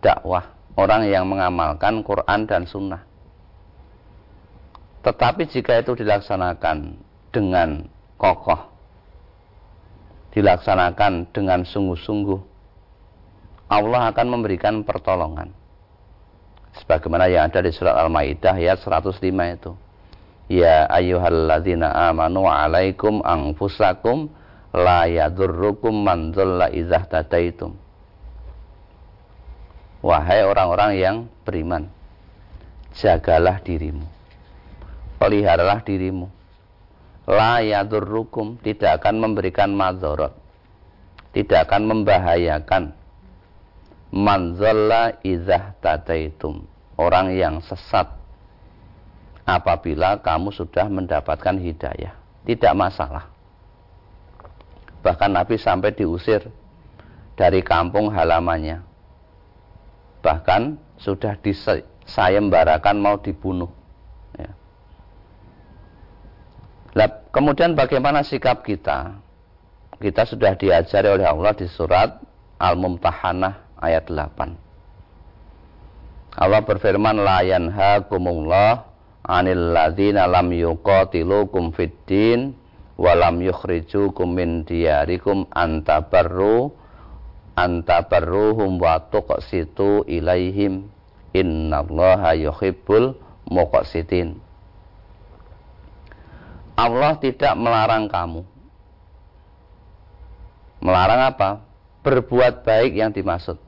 dakwah, 0.00 0.52
orang 0.80 1.08
yang 1.08 1.28
mengamalkan 1.28 2.00
Quran 2.00 2.48
dan 2.48 2.64
Sunnah. 2.64 3.02
Tetapi 5.02 5.50
jika 5.50 5.82
itu 5.82 5.98
dilaksanakan 5.98 6.96
dengan 7.34 7.90
kokoh 8.16 8.72
dilaksanakan 10.32 11.28
dengan 11.30 11.66
sungguh-sungguh 11.68 12.40
Allah 13.68 14.12
akan 14.12 14.26
memberikan 14.28 14.80
pertolongan 14.84 15.52
sebagaimana 16.80 17.28
yang 17.28 17.48
ada 17.48 17.60
di 17.60 17.72
surat 17.74 17.96
Al-Maidah 17.96 18.56
ayat 18.56 18.80
105 18.80 19.20
itu. 19.28 19.72
Ya 20.52 20.84
ayyuhalladzina 20.88 22.12
amanu 22.12 22.48
alaikum 22.48 23.24
anfusakum 23.24 24.28
la 24.72 25.08
yadurrukum 25.08 25.92
man 25.92 26.32
dhalla 26.34 26.68
idzah 26.68 27.08
tadaitum 27.08 27.78
Wahai 30.02 30.42
orang-orang 30.42 30.98
yang 30.98 31.16
beriman 31.46 31.86
jagalah 32.92 33.62
dirimu. 33.62 34.02
Peliharalah 35.22 35.80
dirimu. 35.86 36.26
La 37.30 37.62
yadurrukum 37.62 38.58
tidak 38.58 38.98
akan 38.98 39.22
memberikan 39.22 39.70
madorot 39.70 40.42
tidak 41.32 41.68
akan 41.68 41.82
membahayakan 41.88 42.92
manzalla 44.12 45.18
izah 45.24 45.72
tadaitum 45.80 46.68
orang 47.00 47.32
yang 47.32 47.58
sesat 47.64 48.12
apabila 49.48 50.20
kamu 50.20 50.52
sudah 50.52 50.86
mendapatkan 50.86 51.56
hidayah 51.58 52.14
tidak 52.44 52.72
masalah. 52.76 53.24
Bahkan 55.02 55.34
Nabi 55.34 55.58
sampai 55.58 55.90
diusir 55.96 56.46
dari 57.34 57.64
kampung 57.64 58.12
halamannya. 58.14 58.86
Bahkan 60.22 60.78
sudah 61.02 61.34
disayembarakan 61.42 63.02
mau 63.02 63.18
dibunuh 63.18 63.82
Nah, 66.92 67.08
kemudian 67.32 67.72
bagaimana 67.72 68.20
sikap 68.20 68.60
kita? 68.64 69.16
Kita 69.96 70.28
sudah 70.28 70.52
diajari 70.58 71.08
oleh 71.08 71.24
Allah 71.24 71.56
di 71.56 71.64
surat 71.64 72.20
Al-Mumtahanah 72.60 73.71
ayat 73.82 74.06
8. 74.06 76.38
Allah 76.38 76.62
berfirman 76.64 77.20
la 77.20 77.42
yanhaakumullah 77.42 78.86
'anil 79.26 79.74
ladzina 79.76 80.30
lam 80.30 80.54
yuqatilukum 80.54 81.74
fid 81.76 81.92
din 82.08 82.56
wa 82.96 83.12
lam 83.12 83.42
yukhrijukum 83.42 84.32
min 84.32 84.64
diyarikum 84.64 85.44
antabarru 85.52 86.72
antabarruhum 87.58 88.80
wa 88.80 88.96
tuqsitu 89.12 90.08
ilaihim 90.08 90.88
innallaha 91.36 92.32
yuhibbul 92.32 93.12
muqsitin 93.50 94.40
Allah 96.72 97.20
tidak 97.20 97.52
melarang 97.54 98.08
kamu. 98.08 98.42
Melarang 100.82 101.20
apa? 101.30 101.50
Berbuat 102.02 102.66
baik 102.66 102.96
yang 102.96 103.14
dimaksud. 103.14 103.60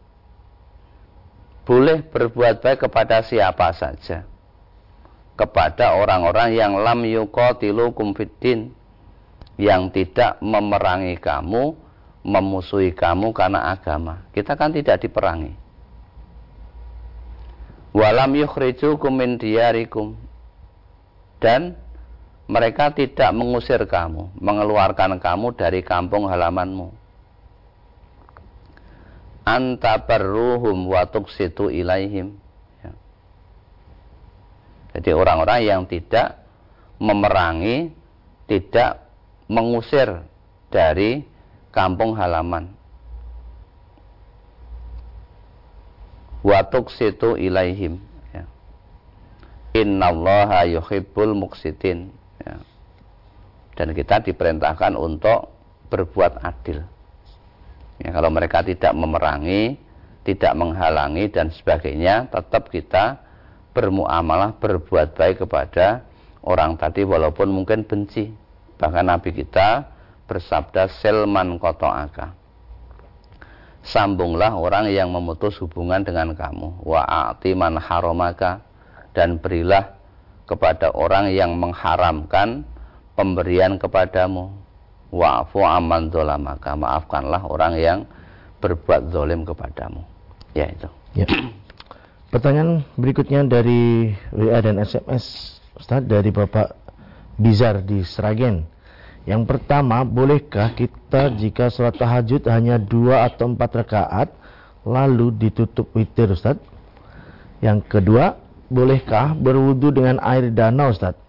Boleh 1.65 2.05
berbuat 2.05 2.61
baik 2.61 2.89
kepada 2.89 3.25
siapa 3.25 3.73
saja. 3.73 4.29
Kepada 5.35 5.97
orang-orang 5.97 6.53
yang 6.53 6.77
lam 6.77 7.05
yuqatilukum 7.09 8.13
fiddin. 8.13 8.73
Yang 9.55 9.83
tidak 10.03 10.43
memerangi 10.43 11.15
kamu, 11.17 11.79
memusuhi 12.27 12.91
kamu 12.91 13.31
karena 13.31 13.71
agama. 13.71 14.27
Kita 14.35 14.59
kan 14.59 14.75
tidak 14.75 15.01
diperangi. 15.05 15.55
Walam 17.95 18.35
yukhrijukum 18.35 19.15
min 19.15 19.39
diyarikum. 19.39 20.19
Dan 21.39 21.79
mereka 22.51 22.93
tidak 22.93 23.31
mengusir 23.33 23.81
kamu, 23.87 24.35
mengeluarkan 24.37 25.17
kamu 25.23 25.55
dari 25.57 25.81
kampung 25.81 26.29
halamanmu. 26.29 27.04
Antabarruhum 29.45 30.89
wa 30.89 31.05
tuksitu 31.05 31.69
ilaihim. 31.69 32.41
Ya. 32.81 32.93
Jadi 34.97 35.11
orang-orang 35.13 35.61
yang 35.65 35.83
tidak 35.85 36.41
memerangi, 36.97 37.93
tidak 38.49 39.05
mengusir 39.49 40.25
dari 40.73 41.29
kampung 41.69 42.17
halaman. 42.17 42.73
Watuk 46.45 46.93
situ 46.93 47.41
ilaihim. 47.41 48.01
Ya. 48.33 48.45
Innallaha 49.77 50.69
yuhibbul 50.69 51.33
muksitin. 51.33 52.13
Ya. 52.41 52.61
dan 53.75 53.91
kita 53.91 54.23
diperintahkan 54.23 54.95
untuk 54.95 55.51
berbuat 55.91 56.47
adil. 56.47 56.87
Ya, 58.05 58.13
kalau 58.13 58.29
mereka 58.29 58.61
tidak 58.61 58.93
memerangi, 58.93 59.81
tidak 60.29 60.53
menghalangi 60.53 61.33
dan 61.33 61.49
sebagainya, 61.49 62.29
tetap 62.29 62.69
kita 62.69 63.25
bermuamalah 63.73 64.61
berbuat 64.61 65.17
baik 65.17 65.43
kepada 65.49 66.05
orang 66.45 66.77
tadi 66.77 67.03
walaupun 67.03 67.49
mungkin 67.49 67.89
benci. 67.89 68.29
Bahkan 68.77 69.05
Nabi 69.09 69.33
kita 69.33 69.89
bersabda 70.29 70.93
selman 71.01 71.57
kotoaka. 71.57 72.37
Sambunglah 73.85 74.57
orang 74.57 74.89
yang 74.89 75.13
memutus 75.13 75.61
hubungan 75.61 76.01
dengan 76.01 76.33
kamu. 76.33 76.81
Wa 76.85 77.05
a'ti 77.05 77.53
man 77.53 77.77
haromaka. 77.77 78.65
Dan 79.13 79.39
berilah 79.39 79.95
kepada 80.49 80.91
orang 80.91 81.31
yang 81.31 81.55
mengharamkan 81.55 82.65
pemberian 83.15 83.77
kepadamu. 83.77 84.64
Wa'fu 85.15 85.63
amman 85.63 86.11
dolamaka. 86.11 86.75
Maafkanlah 86.75 87.47
orang 87.47 87.79
yang 87.79 87.99
berbuat 88.59 89.15
zolim 89.15 89.47
kepadamu. 89.47 90.03
Ya 90.59 90.67
itu. 90.67 90.91
Ya. 91.15 91.31
Pertanyaan 92.35 92.83
berikutnya 92.99 93.47
dari 93.47 94.11
WA 94.35 94.59
dan 94.59 94.83
SMS 94.83 95.55
Ustaz 95.79 96.03
dari 96.03 96.35
Bapak 96.35 96.75
Bizar 97.39 97.79
di 97.87 98.03
Sragen. 98.03 98.67
Yang 99.25 99.43
pertama, 99.49 100.03
bolehkah 100.03 100.75
kita 100.75 101.33
jika 101.39 101.71
sholat 101.71 101.97
tahajud 101.97 102.45
hanya 102.51 102.77
dua 102.77 103.25
atau 103.25 103.49
empat 103.49 103.71
rakaat 103.87 104.29
lalu 104.83 105.31
ditutup 105.33 105.95
witir 105.95 106.35
Ustaz? 106.35 106.59
Yang 107.63 107.87
kedua, 107.89 108.37
bolehkah 108.69 109.33
berwudu 109.33 109.95
dengan 109.95 110.19
air 110.21 110.51
danau 110.51 110.91
Ustaz? 110.91 111.24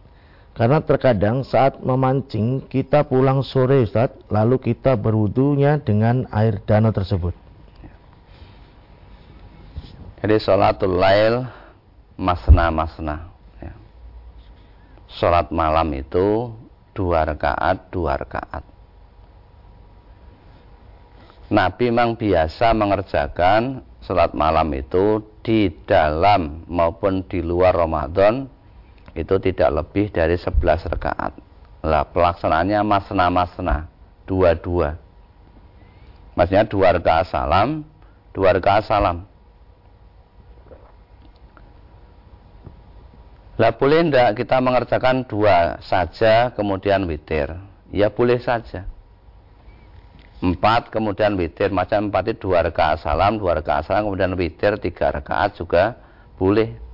Karena 0.55 0.79
terkadang 0.79 1.43
saat 1.43 1.83
memancing 1.83 2.63
kita 2.71 3.03
pulang 3.03 3.43
sore 3.43 3.83
Ustaz, 3.83 4.15
lalu 4.31 4.55
kita 4.55 4.95
berwudunya 4.95 5.83
dengan 5.83 6.31
air 6.31 6.63
danau 6.63 6.95
tersebut. 6.95 7.35
Jadi 10.23 10.35
sholatul 10.39 10.95
lail 10.95 11.43
masna-masna. 12.15 13.35
Ya. 13.59 13.75
Sholat 15.11 15.51
malam 15.51 15.91
itu 15.91 16.55
dua 16.95 17.27
rakaat, 17.27 17.91
dua 17.91 18.15
rakaat. 18.15 18.63
Nabi 21.51 21.93
memang 21.93 22.15
biasa 22.15 22.71
mengerjakan 22.73 23.83
sholat 24.01 24.31
malam 24.31 24.71
itu 24.71 25.19
di 25.43 25.69
dalam 25.83 26.63
maupun 26.65 27.21
di 27.27 27.43
luar 27.43 27.75
Ramadan 27.75 28.54
itu 29.15 29.35
tidak 29.39 29.69
lebih 29.71 30.11
dari 30.11 30.35
11 30.35 30.91
rakaat. 30.91 31.33
Lah 31.85 32.03
pelaksanaannya 32.11 32.83
masna-masna, 32.83 33.87
dua-dua. 34.27 34.99
Maksudnya 36.35 36.67
dua 36.67 36.99
rakaat 36.99 37.31
salam, 37.31 37.87
dua 38.35 38.59
rakaat 38.59 38.83
salam. 38.83 39.23
Lah 43.55 43.71
boleh 43.71 44.11
tidak 44.11 44.35
kita 44.35 44.59
mengerjakan 44.59 45.23
dua 45.23 45.79
saja 45.79 46.51
kemudian 46.51 47.07
witir? 47.07 47.55
Ya 47.87 48.11
boleh 48.11 48.43
saja. 48.43 48.83
Empat 50.43 50.91
kemudian 50.91 51.39
witir. 51.39 51.71
Macam 51.71 52.11
empat 52.11 52.35
itu 52.35 52.51
dua 52.51 52.67
rakaat 52.67 52.99
salam, 52.99 53.39
dua 53.39 53.63
rakaat 53.63 53.87
salam 53.87 54.11
kemudian 54.11 54.35
witir 54.35 54.75
tiga 54.83 55.15
rakaat 55.15 55.55
juga 55.55 55.95
boleh. 56.35 56.84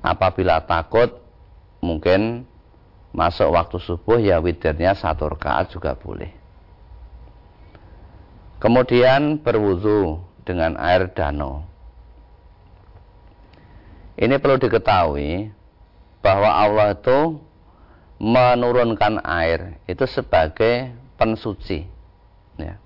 Apabila 0.00 0.64
takut 0.64 1.20
mungkin 1.84 2.48
masuk 3.12 3.52
waktu 3.52 3.76
subuh 3.82 4.16
ya 4.16 4.40
witirnya 4.40 4.96
satu 4.96 5.28
rakaat 5.32 5.72
juga 5.74 5.96
boleh. 5.98 6.32
Kemudian 8.60 9.40
berwudu 9.40 10.20
dengan 10.44 10.76
air 10.76 11.08
danau. 11.12 11.64
Ini 14.20 14.36
perlu 14.36 14.60
diketahui 14.60 15.48
bahwa 16.20 16.50
Allah 16.52 16.92
itu 16.92 17.40
menurunkan 18.20 19.24
air 19.24 19.80
itu 19.88 20.04
sebagai 20.04 20.92
pensuci 21.16 21.88
ya, 22.60 22.76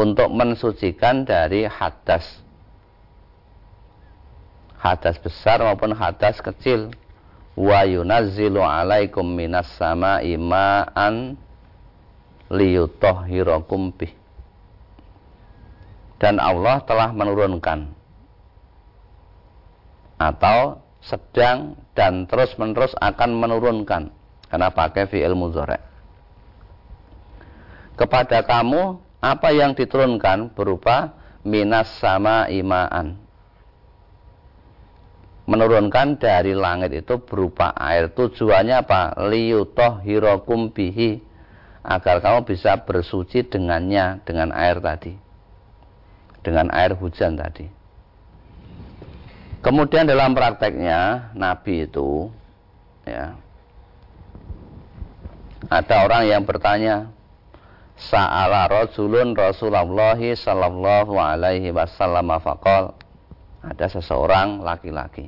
untuk 0.00 0.32
mensucikan 0.32 1.28
dari 1.28 1.68
hadas 1.68 2.24
hadas 4.86 5.18
besar 5.18 5.58
maupun 5.58 5.90
hadas 5.90 6.38
kecil 6.38 6.94
wa 7.58 7.82
yunazzilu 7.82 8.62
alaikum 8.62 9.26
minas 9.26 9.66
sama 9.74 10.22
ima'an 10.22 11.34
liyutahhirakum 12.46 13.90
bih 13.90 14.14
dan 16.22 16.38
Allah 16.38 16.78
telah 16.86 17.10
menurunkan 17.10 17.90
atau 20.16 20.80
sedang 21.04 21.76
dan 21.92 22.24
terus 22.24 22.56
menerus 22.56 22.96
akan 22.98 23.36
menurunkan 23.36 24.10
karena 24.48 24.68
pakai 24.72 25.10
fi'il 25.10 25.36
mudhari. 25.36 25.78
Kepada 27.96 28.44
kamu 28.44 29.00
apa 29.20 29.48
yang 29.52 29.72
diturunkan 29.72 30.52
berupa 30.52 31.16
minas 31.42 31.88
sama 31.98 32.48
imaan. 32.52 33.25
Menurunkan 35.46 36.18
dari 36.18 36.58
langit 36.58 36.90
itu 37.06 37.22
berupa 37.22 37.70
air. 37.78 38.10
Tujuannya 38.10 38.82
apa? 38.82 39.14
Liyutoh 39.30 40.02
hirokum 40.02 40.74
bihi. 40.74 41.22
Agar 41.86 42.18
kamu 42.18 42.50
bisa 42.50 42.82
bersuci 42.82 43.46
dengannya, 43.46 44.26
dengan 44.26 44.50
air 44.50 44.82
tadi. 44.82 45.14
Dengan 46.42 46.66
air 46.74 46.98
hujan 46.98 47.38
tadi. 47.38 47.70
Kemudian 49.62 50.06
dalam 50.06 50.34
prakteknya 50.34 51.34
Nabi 51.34 51.90
itu 51.90 52.30
ya 53.02 53.34
ada 55.66 56.06
orang 56.06 56.22
yang 56.30 56.42
bertanya 56.46 57.10
Sa'ala 57.96 58.68
rajulun 58.68 59.32
Rasulullah 59.32 60.14
sallallahu 60.20 61.16
alaihi 61.16 61.72
wasallam 61.72 62.28
faqal 62.38 62.92
ada 63.66 63.86
seseorang 63.90 64.62
laki-laki 64.62 65.26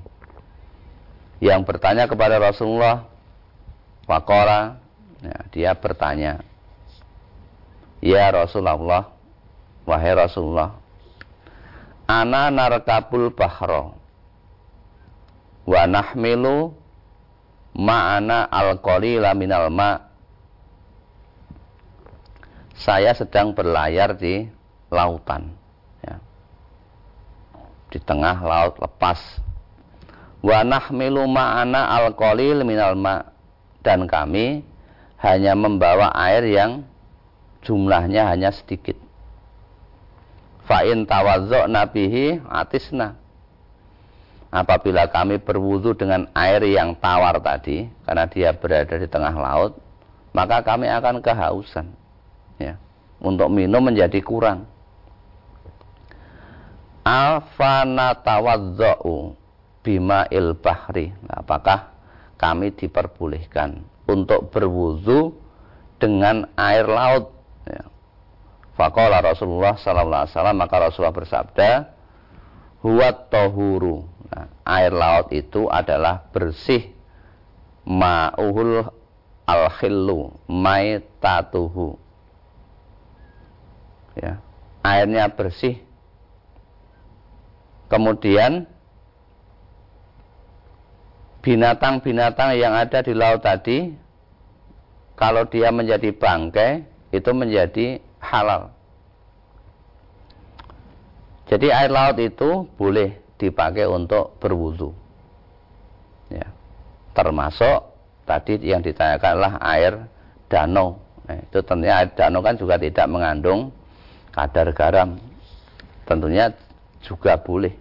yang 1.43 1.67
bertanya 1.67 2.07
kepada 2.07 2.39
Rasulullah 2.39 3.07
faqala 4.07 4.79
ya, 5.23 5.39
dia 5.51 5.73
bertanya 5.75 6.43
Ya 7.99 8.31
Rasulullah 8.31 9.11
wahai 9.83 10.15
Rasulullah 10.15 10.79
ana 12.07 12.47
narkabul 12.55 13.35
bahra 13.35 13.91
wa 15.67 15.83
nahmilu 15.85 16.73
ma'ana 17.75 18.47
al-qalila 18.47 19.35
minal 19.35 19.67
ma' 19.69 20.09
saya 22.79 23.11
sedang 23.11 23.59
berlayar 23.59 24.15
di 24.15 24.47
lautan. 24.95 25.58
Di 27.89 27.99
tengah 28.01 28.41
laut 28.45 28.77
lepas. 28.81 29.19
Wa 30.39 30.63
nahmilu 30.63 31.27
ma'ana 31.27 31.99
al-qalil 31.99 32.63
dan 33.83 34.07
kami 34.07 34.63
hanya 35.19 35.53
membawa 35.59 36.15
air 36.15 36.47
yang 36.47 36.87
jumlahnya 37.67 38.31
hanya 38.31 38.55
sedikit. 38.55 38.95
Fa'in 40.69 41.09
tawadzo 41.09 41.67
nabihi 41.67 42.45
atisna. 42.47 43.17
Apabila 44.49 45.05
kami 45.13 45.37
berwudu 45.37 45.93
dengan 45.93 46.25
air 46.33 46.65
yang 46.65 46.97
tawar 46.97 47.37
tadi 47.45 47.85
karena 48.09 48.25
dia 48.25 48.49
berada 48.57 48.97
di 48.97 49.05
tengah 49.05 49.37
laut 49.37 49.77
maka 50.33 50.65
kami 50.65 50.89
akan 50.89 51.21
kehausan 51.21 51.93
ya. 52.57 52.81
Untuk 53.19 53.51
minum 53.51 53.83
menjadi 53.83 54.23
kurang 54.23 54.65
afana 57.09 58.13
tawadzau 58.21 59.33
bima 59.81 60.29
il 60.29 60.53
bahri 60.61 61.17
nah, 61.25 61.41
apakah 61.41 61.97
kami 62.37 62.77
diperbolehkan 62.77 63.81
untuk 64.05 64.53
berwudu 64.53 65.33
dengan 65.97 66.45
air 66.55 66.85
laut 66.85 67.33
ya. 67.65 67.89
Fakola 68.77 69.25
Rasulullah 69.25 69.75
Sallallahu 69.75 70.23
Alaihi 70.23 70.35
Wasallam 70.37 70.59
maka 70.61 70.75
Rasulullah 70.79 71.17
bersabda 71.17 71.71
huwat 72.85 73.33
tohuru 73.33 74.07
Nah, 74.29 74.47
air 74.69 74.93
laut 74.93 75.33
itu 75.33 75.73
adalah 75.73 76.29
bersih 76.29 76.93
ma'uhul 77.89 78.93
al-khillu 79.49 80.37
maitatuhu. 80.45 81.97
Ya, 84.19 84.45
airnya 84.85 85.33
bersih. 85.33 85.81
Kemudian 87.89 88.69
binatang-binatang 91.41 92.61
yang 92.61 92.77
ada 92.77 93.01
di 93.01 93.17
laut 93.17 93.41
tadi 93.41 93.97
kalau 95.17 95.49
dia 95.49 95.73
menjadi 95.73 96.13
bangkai 96.13 96.85
itu 97.11 97.31
menjadi 97.33 97.99
halal. 98.21 98.71
Jadi 101.49 101.73
air 101.73 101.89
laut 101.89 102.21
itu 102.21 102.69
boleh 102.77 103.17
dipakai 103.41 103.89
untuk 103.89 104.37
berwudu. 104.37 104.93
Ya. 106.29 106.53
Termasuk 107.17 107.89
tadi 108.29 108.61
yang 108.61 108.85
ditanyakan 108.85 109.31
adalah 109.33 109.55
air 109.65 109.93
danau. 110.53 111.01
Nah, 111.25 111.41
itu 111.41 111.59
tentunya 111.65 112.05
air 112.05 112.13
danau 112.13 112.45
kan 112.45 112.61
juga 112.61 112.77
tidak 112.77 113.09
mengandung 113.09 113.73
kadar 114.37 114.69
garam. 114.77 115.17
Tentunya 116.05 116.53
juga 117.03 117.39
boleh. 117.39 117.75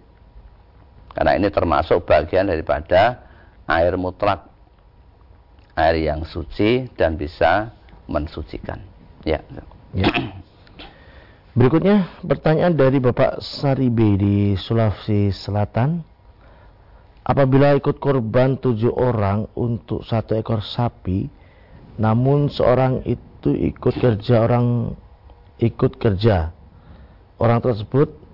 Karena 1.14 1.34
ini 1.34 1.50
termasuk 1.50 2.06
bagian 2.06 2.46
daripada 2.46 3.26
air 3.66 3.98
mutlak. 3.98 4.46
Air 5.78 6.10
yang 6.10 6.26
suci 6.26 6.90
dan 6.98 7.14
bisa 7.14 7.70
mensucikan. 8.10 8.82
Ya. 9.22 9.42
ya. 9.94 10.10
Berikutnya 11.58 12.22
pertanyaan 12.22 12.74
dari 12.74 13.02
Bapak 13.02 13.42
Saribe 13.42 14.14
di 14.14 14.36
Sulawesi 14.54 15.34
Selatan. 15.34 16.06
Apabila 17.26 17.76
ikut 17.76 18.00
korban 18.00 18.56
tujuh 18.56 18.94
orang 18.94 19.50
untuk 19.58 20.00
satu 20.00 20.38
ekor 20.38 20.64
sapi, 20.64 21.28
namun 21.98 22.48
seorang 22.48 23.04
itu 23.04 23.52
ikut 23.52 23.94
kerja 24.00 24.48
orang 24.48 24.96
ikut 25.58 25.98
kerja, 25.98 26.54
orang 27.42 27.58
tersebut 27.58 28.27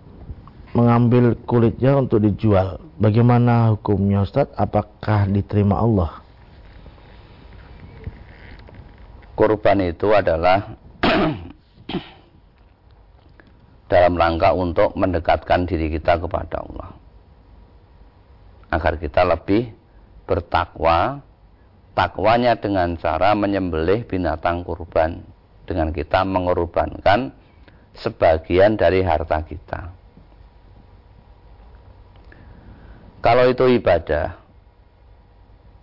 mengambil 0.74 1.38
kulitnya 1.46 1.96
untuk 1.96 2.20
dijual. 2.20 2.82
Bagaimana 2.98 3.72
hukumnya 3.78 4.26
Ustaz? 4.26 4.50
Apakah 4.58 5.30
diterima 5.30 5.78
Allah? 5.78 6.20
Korban 9.38 9.82
itu 9.82 10.10
adalah 10.14 10.78
dalam 13.90 14.14
rangka 14.14 14.50
untuk 14.54 14.94
mendekatkan 14.98 15.66
diri 15.66 15.90
kita 15.94 16.18
kepada 16.18 16.62
Allah. 16.62 16.90
Agar 18.74 18.98
kita 18.98 19.22
lebih 19.22 19.70
bertakwa, 20.26 21.22
takwanya 21.94 22.58
dengan 22.58 22.98
cara 22.98 23.34
menyembelih 23.38 24.06
binatang 24.06 24.66
kurban 24.66 25.22
dengan 25.66 25.94
kita 25.94 26.26
mengorbankan 26.26 27.30
sebagian 27.94 28.74
dari 28.74 29.02
harta 29.06 29.38
kita. 29.46 30.03
Kalau 33.24 33.48
itu 33.48 33.64
ibadah, 33.80 34.36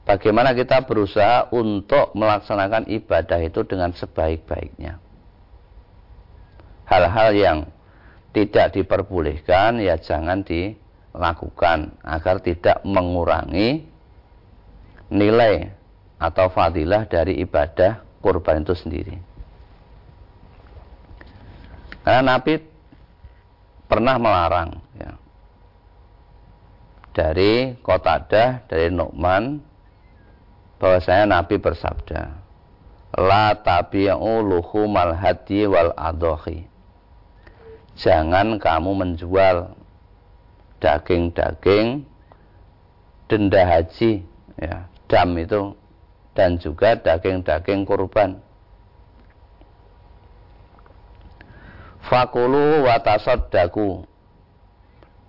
bagaimana 0.06 0.54
kita 0.54 0.86
berusaha 0.86 1.50
untuk 1.50 2.14
melaksanakan 2.14 2.86
ibadah 2.86 3.42
itu 3.42 3.66
dengan 3.66 3.98
sebaik-baiknya? 3.98 5.02
Hal-hal 6.86 7.34
yang 7.34 7.58
tidak 8.30 8.78
diperbolehkan 8.78 9.82
ya 9.82 9.98
jangan 9.98 10.46
dilakukan 10.46 11.98
agar 12.06 12.46
tidak 12.46 12.78
mengurangi 12.86 13.90
nilai 15.10 15.74
atau 16.22 16.46
fadilah 16.54 17.10
dari 17.10 17.42
ibadah 17.42 18.06
kurban 18.22 18.62
itu 18.62 18.78
sendiri. 18.78 19.18
Karena 22.06 22.38
Nabi 22.38 22.62
pernah 23.90 24.22
melarang 24.22 24.91
dari 27.12 27.76
Qatadah 27.80 28.68
dari 28.68 28.88
Nu'man 28.92 29.60
bahwasanya 30.80 31.40
Nabi 31.40 31.60
bersabda 31.60 32.42
la 33.20 33.54
tabi'u 33.60 34.40
luhumal 34.42 35.14
hadi 35.16 35.68
wal 35.68 35.92
adhi 35.94 36.64
jangan 38.00 38.56
kamu 38.58 38.92
menjual 38.96 39.76
daging-daging 40.82 42.08
denda 43.30 43.62
haji 43.64 44.24
ya 44.58 44.88
dam 45.12 45.36
itu 45.36 45.76
dan 46.32 46.56
juga 46.56 46.96
daging-daging 46.96 47.84
kurban. 47.84 48.40
Fakulu 52.02 52.88
watasaddaku 52.88 54.04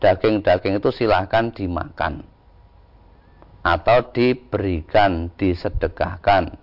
daging-daging 0.02 0.82
itu 0.82 0.90
silahkan 0.90 1.54
dimakan 1.54 2.26
atau 3.62 4.10
diberikan, 4.10 5.30
disedekahkan. 5.38 6.58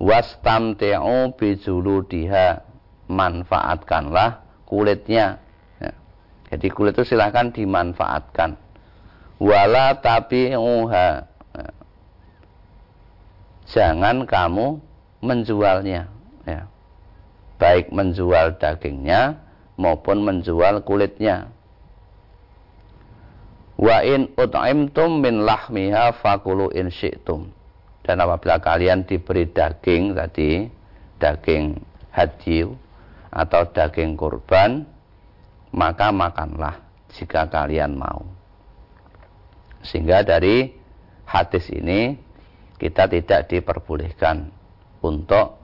Wastamti'u 0.00 1.36
bijuludiha 1.36 2.64
manfaatkanlah 3.06 4.42
kulitnya. 4.66 5.38
Ya. 5.78 5.92
Jadi 6.50 6.66
kulit 6.72 6.96
itu 6.96 7.14
silahkan 7.14 7.52
dimanfaatkan. 7.52 8.58
Wala 9.38 10.00
tapi 10.00 10.56
uha. 10.56 11.28
Ya. 11.28 11.70
Jangan 13.70 14.24
kamu 14.24 14.82
menjualnya. 15.22 16.10
Ya. 16.48 16.66
Baik 17.60 17.92
menjual 17.94 18.58
dagingnya 18.58 19.38
maupun 19.78 20.26
menjual 20.26 20.82
kulitnya. 20.82 21.53
Wa 23.74 24.06
in 24.06 24.30
ut'imtum 24.38 25.18
min 25.18 25.42
lahmiha 25.42 26.14
fakulu 26.22 26.70
in 26.70 26.94
syi'tum. 26.94 27.50
Dan 28.04 28.20
apabila 28.20 28.60
kalian 28.60 29.08
diberi 29.08 29.48
daging 29.48 30.12
tadi, 30.12 30.68
daging 31.16 31.80
hadiu, 32.12 32.76
atau 33.34 33.66
daging 33.74 34.14
kurban, 34.14 34.86
maka 35.74 36.14
makanlah 36.14 36.78
jika 37.10 37.50
kalian 37.50 37.98
mau. 37.98 38.22
Sehingga 39.82 40.22
dari 40.22 40.70
hadis 41.26 41.66
ini 41.74 42.14
kita 42.78 43.10
tidak 43.10 43.50
diperbolehkan 43.50 44.54
untuk 45.02 45.58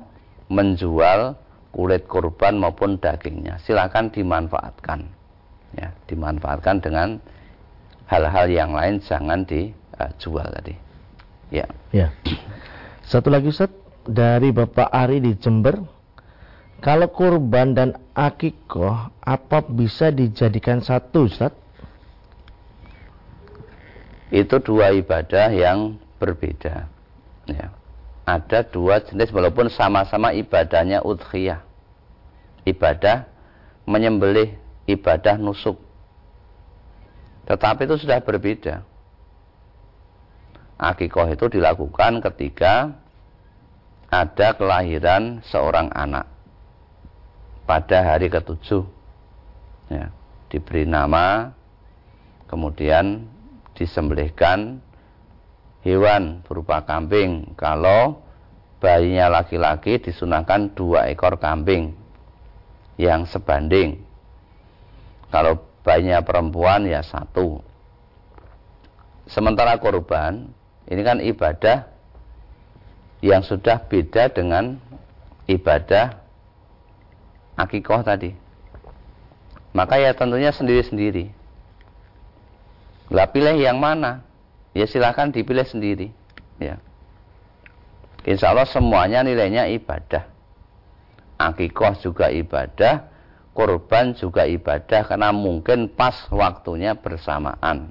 menjual 0.50 1.38
kulit 1.70 2.10
kurban 2.10 2.58
maupun 2.58 2.98
dagingnya. 2.98 3.62
Silakan 3.62 4.10
dimanfaatkan. 4.10 5.06
Ya, 5.78 5.94
dimanfaatkan 6.10 6.82
dengan 6.82 7.22
hal-hal 8.10 8.46
yang 8.50 8.74
lain 8.74 8.98
jangan 8.98 9.46
dijual 9.46 10.50
tadi. 10.50 10.74
Ya. 11.54 11.70
Ya. 11.94 12.10
Satu 13.06 13.30
lagi 13.30 13.54
Ustaz 13.54 13.70
dari 14.02 14.50
Bapak 14.50 14.90
Ari 14.90 15.22
di 15.22 15.38
Jember 15.38 15.78
kalau 16.80 17.12
kurban 17.12 17.76
dan 17.76 17.92
akikoh, 18.16 19.12
apa 19.20 19.58
bisa 19.68 20.08
dijadikan 20.08 20.80
satu, 20.80 21.28
Ustaz? 21.28 21.52
Itu 24.32 24.56
dua 24.64 24.88
ibadah 24.96 25.52
yang 25.52 26.00
berbeda. 26.16 26.88
Ya. 27.44 27.68
Ada 28.24 28.64
dua 28.64 29.04
jenis 29.04 29.28
walaupun 29.28 29.68
sama-sama 29.68 30.32
ibadahnya 30.32 31.04
udhiyah. 31.04 31.60
Ibadah 32.64 33.28
menyembelih, 33.84 34.56
ibadah 34.88 35.36
nusuk. 35.36 35.76
Tetapi 37.50 37.82
itu 37.82 38.06
sudah 38.06 38.22
berbeda. 38.22 38.86
Akikoh 40.78 41.26
itu 41.34 41.50
dilakukan 41.50 42.22
ketika 42.22 42.94
ada 44.06 44.54
kelahiran 44.54 45.42
seorang 45.42 45.90
anak. 45.90 46.30
Pada 47.66 48.06
hari 48.06 48.30
ketujuh 48.30 48.86
ya, 49.90 50.14
diberi 50.46 50.86
nama 50.86 51.50
kemudian 52.46 53.26
disembelihkan 53.74 54.78
hewan 55.82 56.46
berupa 56.46 56.86
kambing. 56.86 57.50
Kalau 57.58 58.22
bayinya 58.78 59.42
laki-laki 59.42 59.98
disunahkan 59.98 60.70
dua 60.78 61.10
ekor 61.10 61.34
kambing 61.42 61.98
yang 62.94 63.26
sebanding. 63.26 64.06
Kalau 65.30 65.69
bayinya 65.90 66.22
perempuan 66.22 66.86
ya 66.86 67.02
satu 67.02 67.58
sementara 69.26 69.74
korban 69.82 70.46
ini 70.86 71.02
kan 71.02 71.18
ibadah 71.18 71.90
yang 73.20 73.42
sudah 73.42 73.82
beda 73.90 74.30
dengan 74.30 74.78
ibadah 75.50 76.16
akikoh 77.58 78.00
tadi. 78.00 78.32
Maka 79.70 80.02
ya 80.02 80.16
tentunya 80.16 80.50
sendiri-sendiri. 80.50 81.30
Lah 83.12 83.30
pilih 83.30 83.54
yang 83.60 83.78
mana? 83.78 84.24
Ya 84.74 84.88
silahkan 84.88 85.30
dipilih 85.30 85.66
sendiri. 85.68 86.10
Ya. 86.58 86.82
Insya 88.26 88.50
Allah 88.50 88.66
semuanya 88.66 89.22
nilainya 89.22 89.70
ibadah. 89.70 90.26
Akikoh 91.40 91.96
juga 92.02 92.28
ibadah, 92.28 93.08
korban 93.52 94.14
juga 94.14 94.46
ibadah 94.46 95.06
karena 95.06 95.30
mungkin 95.34 95.90
pas 95.90 96.14
waktunya 96.30 96.94
bersamaan. 96.94 97.90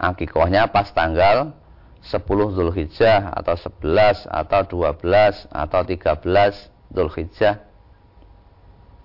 Akikohnya 0.00 0.68
pas 0.72 0.88
tanggal 0.96 1.52
10 2.00 2.56
Zulhijjah 2.56 3.36
atau 3.36 3.56
11 3.56 4.24
atau 4.24 4.60
12 4.88 5.44
atau 5.52 5.80
13 5.84 6.72
Zulhijjah. 6.88 7.60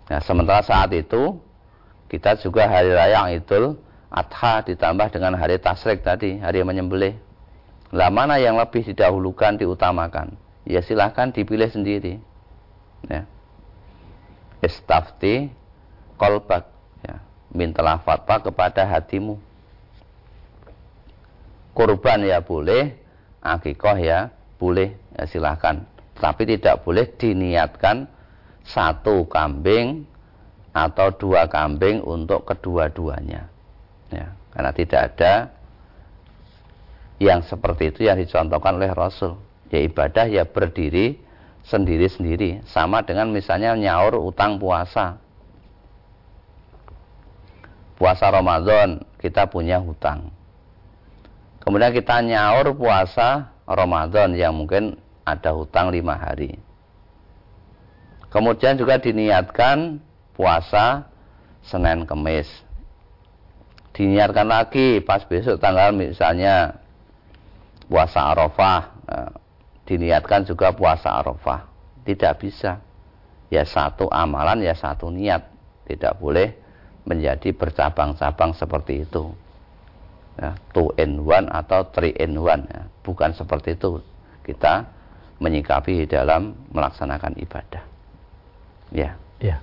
Nah, 0.08 0.22
sementara 0.24 0.64
saat 0.64 0.94
itu 0.96 1.42
kita 2.08 2.40
juga 2.40 2.70
hari 2.70 2.96
raya 2.96 3.28
Idul 3.36 3.76
Adha 4.16 4.64
ditambah 4.64 5.12
dengan 5.12 5.36
hari 5.36 5.60
tasrik 5.60 6.00
tadi, 6.00 6.40
hari 6.40 6.64
menyembelih. 6.64 7.20
Lah 7.92 8.08
mana 8.08 8.40
yang 8.40 8.56
lebih 8.56 8.88
didahulukan, 8.88 9.60
diutamakan? 9.60 10.40
Ya 10.64 10.80
silahkan 10.80 11.36
dipilih 11.36 11.68
sendiri. 11.68 12.24
Ya. 13.12 13.28
Istafti 14.64 15.52
kolbak. 16.16 16.68
Ya. 17.04 17.20
Mintalah 17.52 18.00
fatwa 18.04 18.40
kepada 18.40 18.88
hatimu. 18.88 19.40
Kurban 21.76 22.24
ya 22.24 22.40
boleh, 22.40 22.96
akikoh 23.44 24.00
ya 24.00 24.32
boleh, 24.56 24.96
ya 25.12 25.24
silahkan. 25.28 25.84
Tapi 26.16 26.48
tidak 26.48 26.88
boleh 26.88 27.04
diniatkan 27.20 28.08
satu 28.64 29.28
kambing 29.28 30.08
atau 30.72 31.12
dua 31.12 31.52
kambing 31.52 32.00
untuk 32.00 32.48
kedua-duanya. 32.48 33.52
Ya, 34.08 34.32
karena 34.56 34.72
tidak 34.72 35.02
ada 35.12 35.34
yang 37.20 37.44
seperti 37.44 37.96
itu 37.96 38.08
yang 38.08 38.20
dicontohkan 38.20 38.76
oleh 38.76 38.92
Rasul. 38.92 39.40
Ya 39.72 39.84
ibadah 39.84 40.28
ya 40.28 40.44
berdiri 40.48 41.25
sendiri-sendiri. 41.68 42.66
Sama 42.70 43.02
dengan 43.02 43.30
misalnya 43.34 43.74
nyaur 43.74 44.18
utang 44.22 44.58
puasa. 44.62 45.18
Puasa 47.96 48.28
Ramadan 48.28 49.02
kita 49.20 49.48
punya 49.48 49.80
hutang. 49.80 50.30
Kemudian 51.64 51.96
kita 51.96 52.22
nyaur 52.22 52.76
puasa 52.76 53.50
Ramadan 53.66 54.36
yang 54.38 54.54
mungkin 54.54 55.00
ada 55.26 55.56
hutang 55.56 55.90
lima 55.90 56.14
hari. 56.14 56.60
Kemudian 58.30 58.76
juga 58.76 59.00
diniatkan 59.00 59.98
puasa 60.36 61.08
Senin 61.66 62.04
Kemis 62.06 62.66
diniatkan 63.96 64.52
lagi 64.52 65.00
pas 65.00 65.24
besok 65.24 65.56
tanggal 65.58 65.96
misalnya 65.96 66.84
puasa 67.88 68.36
Arafah 68.36 68.82
nah, 69.08 69.32
diniatkan 69.86 70.44
juga 70.44 70.74
puasa 70.74 71.14
Arafah. 71.14 71.70
Tidak 72.06 72.34
bisa. 72.42 72.82
Ya 73.54 73.64
satu 73.64 74.10
amalan 74.10 74.66
ya 74.66 74.74
satu 74.74 75.14
niat. 75.14 75.46
Tidak 75.86 76.18
boleh 76.18 76.58
menjadi 77.06 77.54
bercabang-cabang 77.54 78.58
seperti 78.58 79.06
itu. 79.06 79.30
Ya, 80.36 80.58
two 80.76 80.92
in 81.00 81.24
one 81.24 81.48
atau 81.48 81.88
three 81.96 82.12
in 82.20 82.36
one 82.36 82.68
ya. 82.68 82.84
bukan 83.06 83.32
seperti 83.32 83.78
itu. 83.78 84.04
Kita 84.44 84.84
menyikapi 85.40 86.10
dalam 86.10 86.58
melaksanakan 86.74 87.40
ibadah. 87.40 87.84
Ya. 88.92 89.16
Ya. 89.40 89.62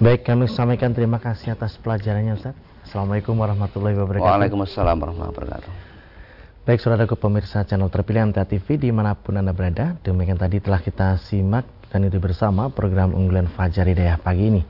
Baik 0.00 0.24
kami 0.24 0.48
sampaikan 0.48 0.94
terima 0.96 1.20
kasih 1.20 1.52
atas 1.52 1.76
pelajarannya 1.76 2.38
Ustaz. 2.38 2.56
Assalamualaikum 2.86 3.36
warahmatullahi 3.36 3.96
wabarakatuh. 3.98 4.24
Waalaikumsalam 4.24 4.96
warahmatullahi 4.96 5.34
wabarakatuh. 5.36 5.89
Baik 6.60 6.76
saudara 6.84 7.08
pemirsa 7.08 7.64
channel 7.64 7.88
terpilih 7.88 8.36
MTA 8.36 8.44
TV 8.44 8.76
di 8.76 8.92
mana 8.92 9.16
pun 9.16 9.32
Anda 9.32 9.56
berada. 9.56 9.96
Demikian 10.04 10.36
tadi 10.36 10.60
telah 10.60 10.76
kita 10.84 11.16
simak 11.16 11.64
dan 11.88 12.04
itu 12.04 12.20
bersama 12.20 12.68
program 12.68 13.16
unggulan 13.16 13.48
Fajar 13.48 13.88
Hidayah 13.88 14.20
pagi 14.20 14.52
ini. 14.52 14.62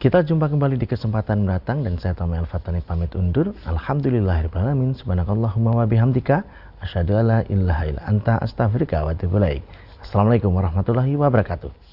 Kita 0.00 0.24
jumpa 0.24 0.48
kembali 0.48 0.80
di 0.80 0.88
kesempatan 0.88 1.44
mendatang 1.44 1.84
dan 1.84 2.00
saya 2.00 2.16
Tommy 2.16 2.40
Al-Fatani 2.40 2.80
pamit 2.80 3.12
undur. 3.12 3.52
Alhamdulillahirrahmanirrahim. 3.68 4.96
Subhanakallahumma 4.96 5.76
wa 5.76 5.84
bihamdika. 5.84 6.40
Asyadu 6.80 7.20
ala 7.20 7.44
ilaha 7.52 7.84
illa 7.84 8.00
anta 8.08 8.40
astaghfirullah 8.40 9.12
wa 9.12 9.52
Assalamualaikum 10.00 10.56
warahmatullahi 10.56 11.20
wabarakatuh. 11.20 11.85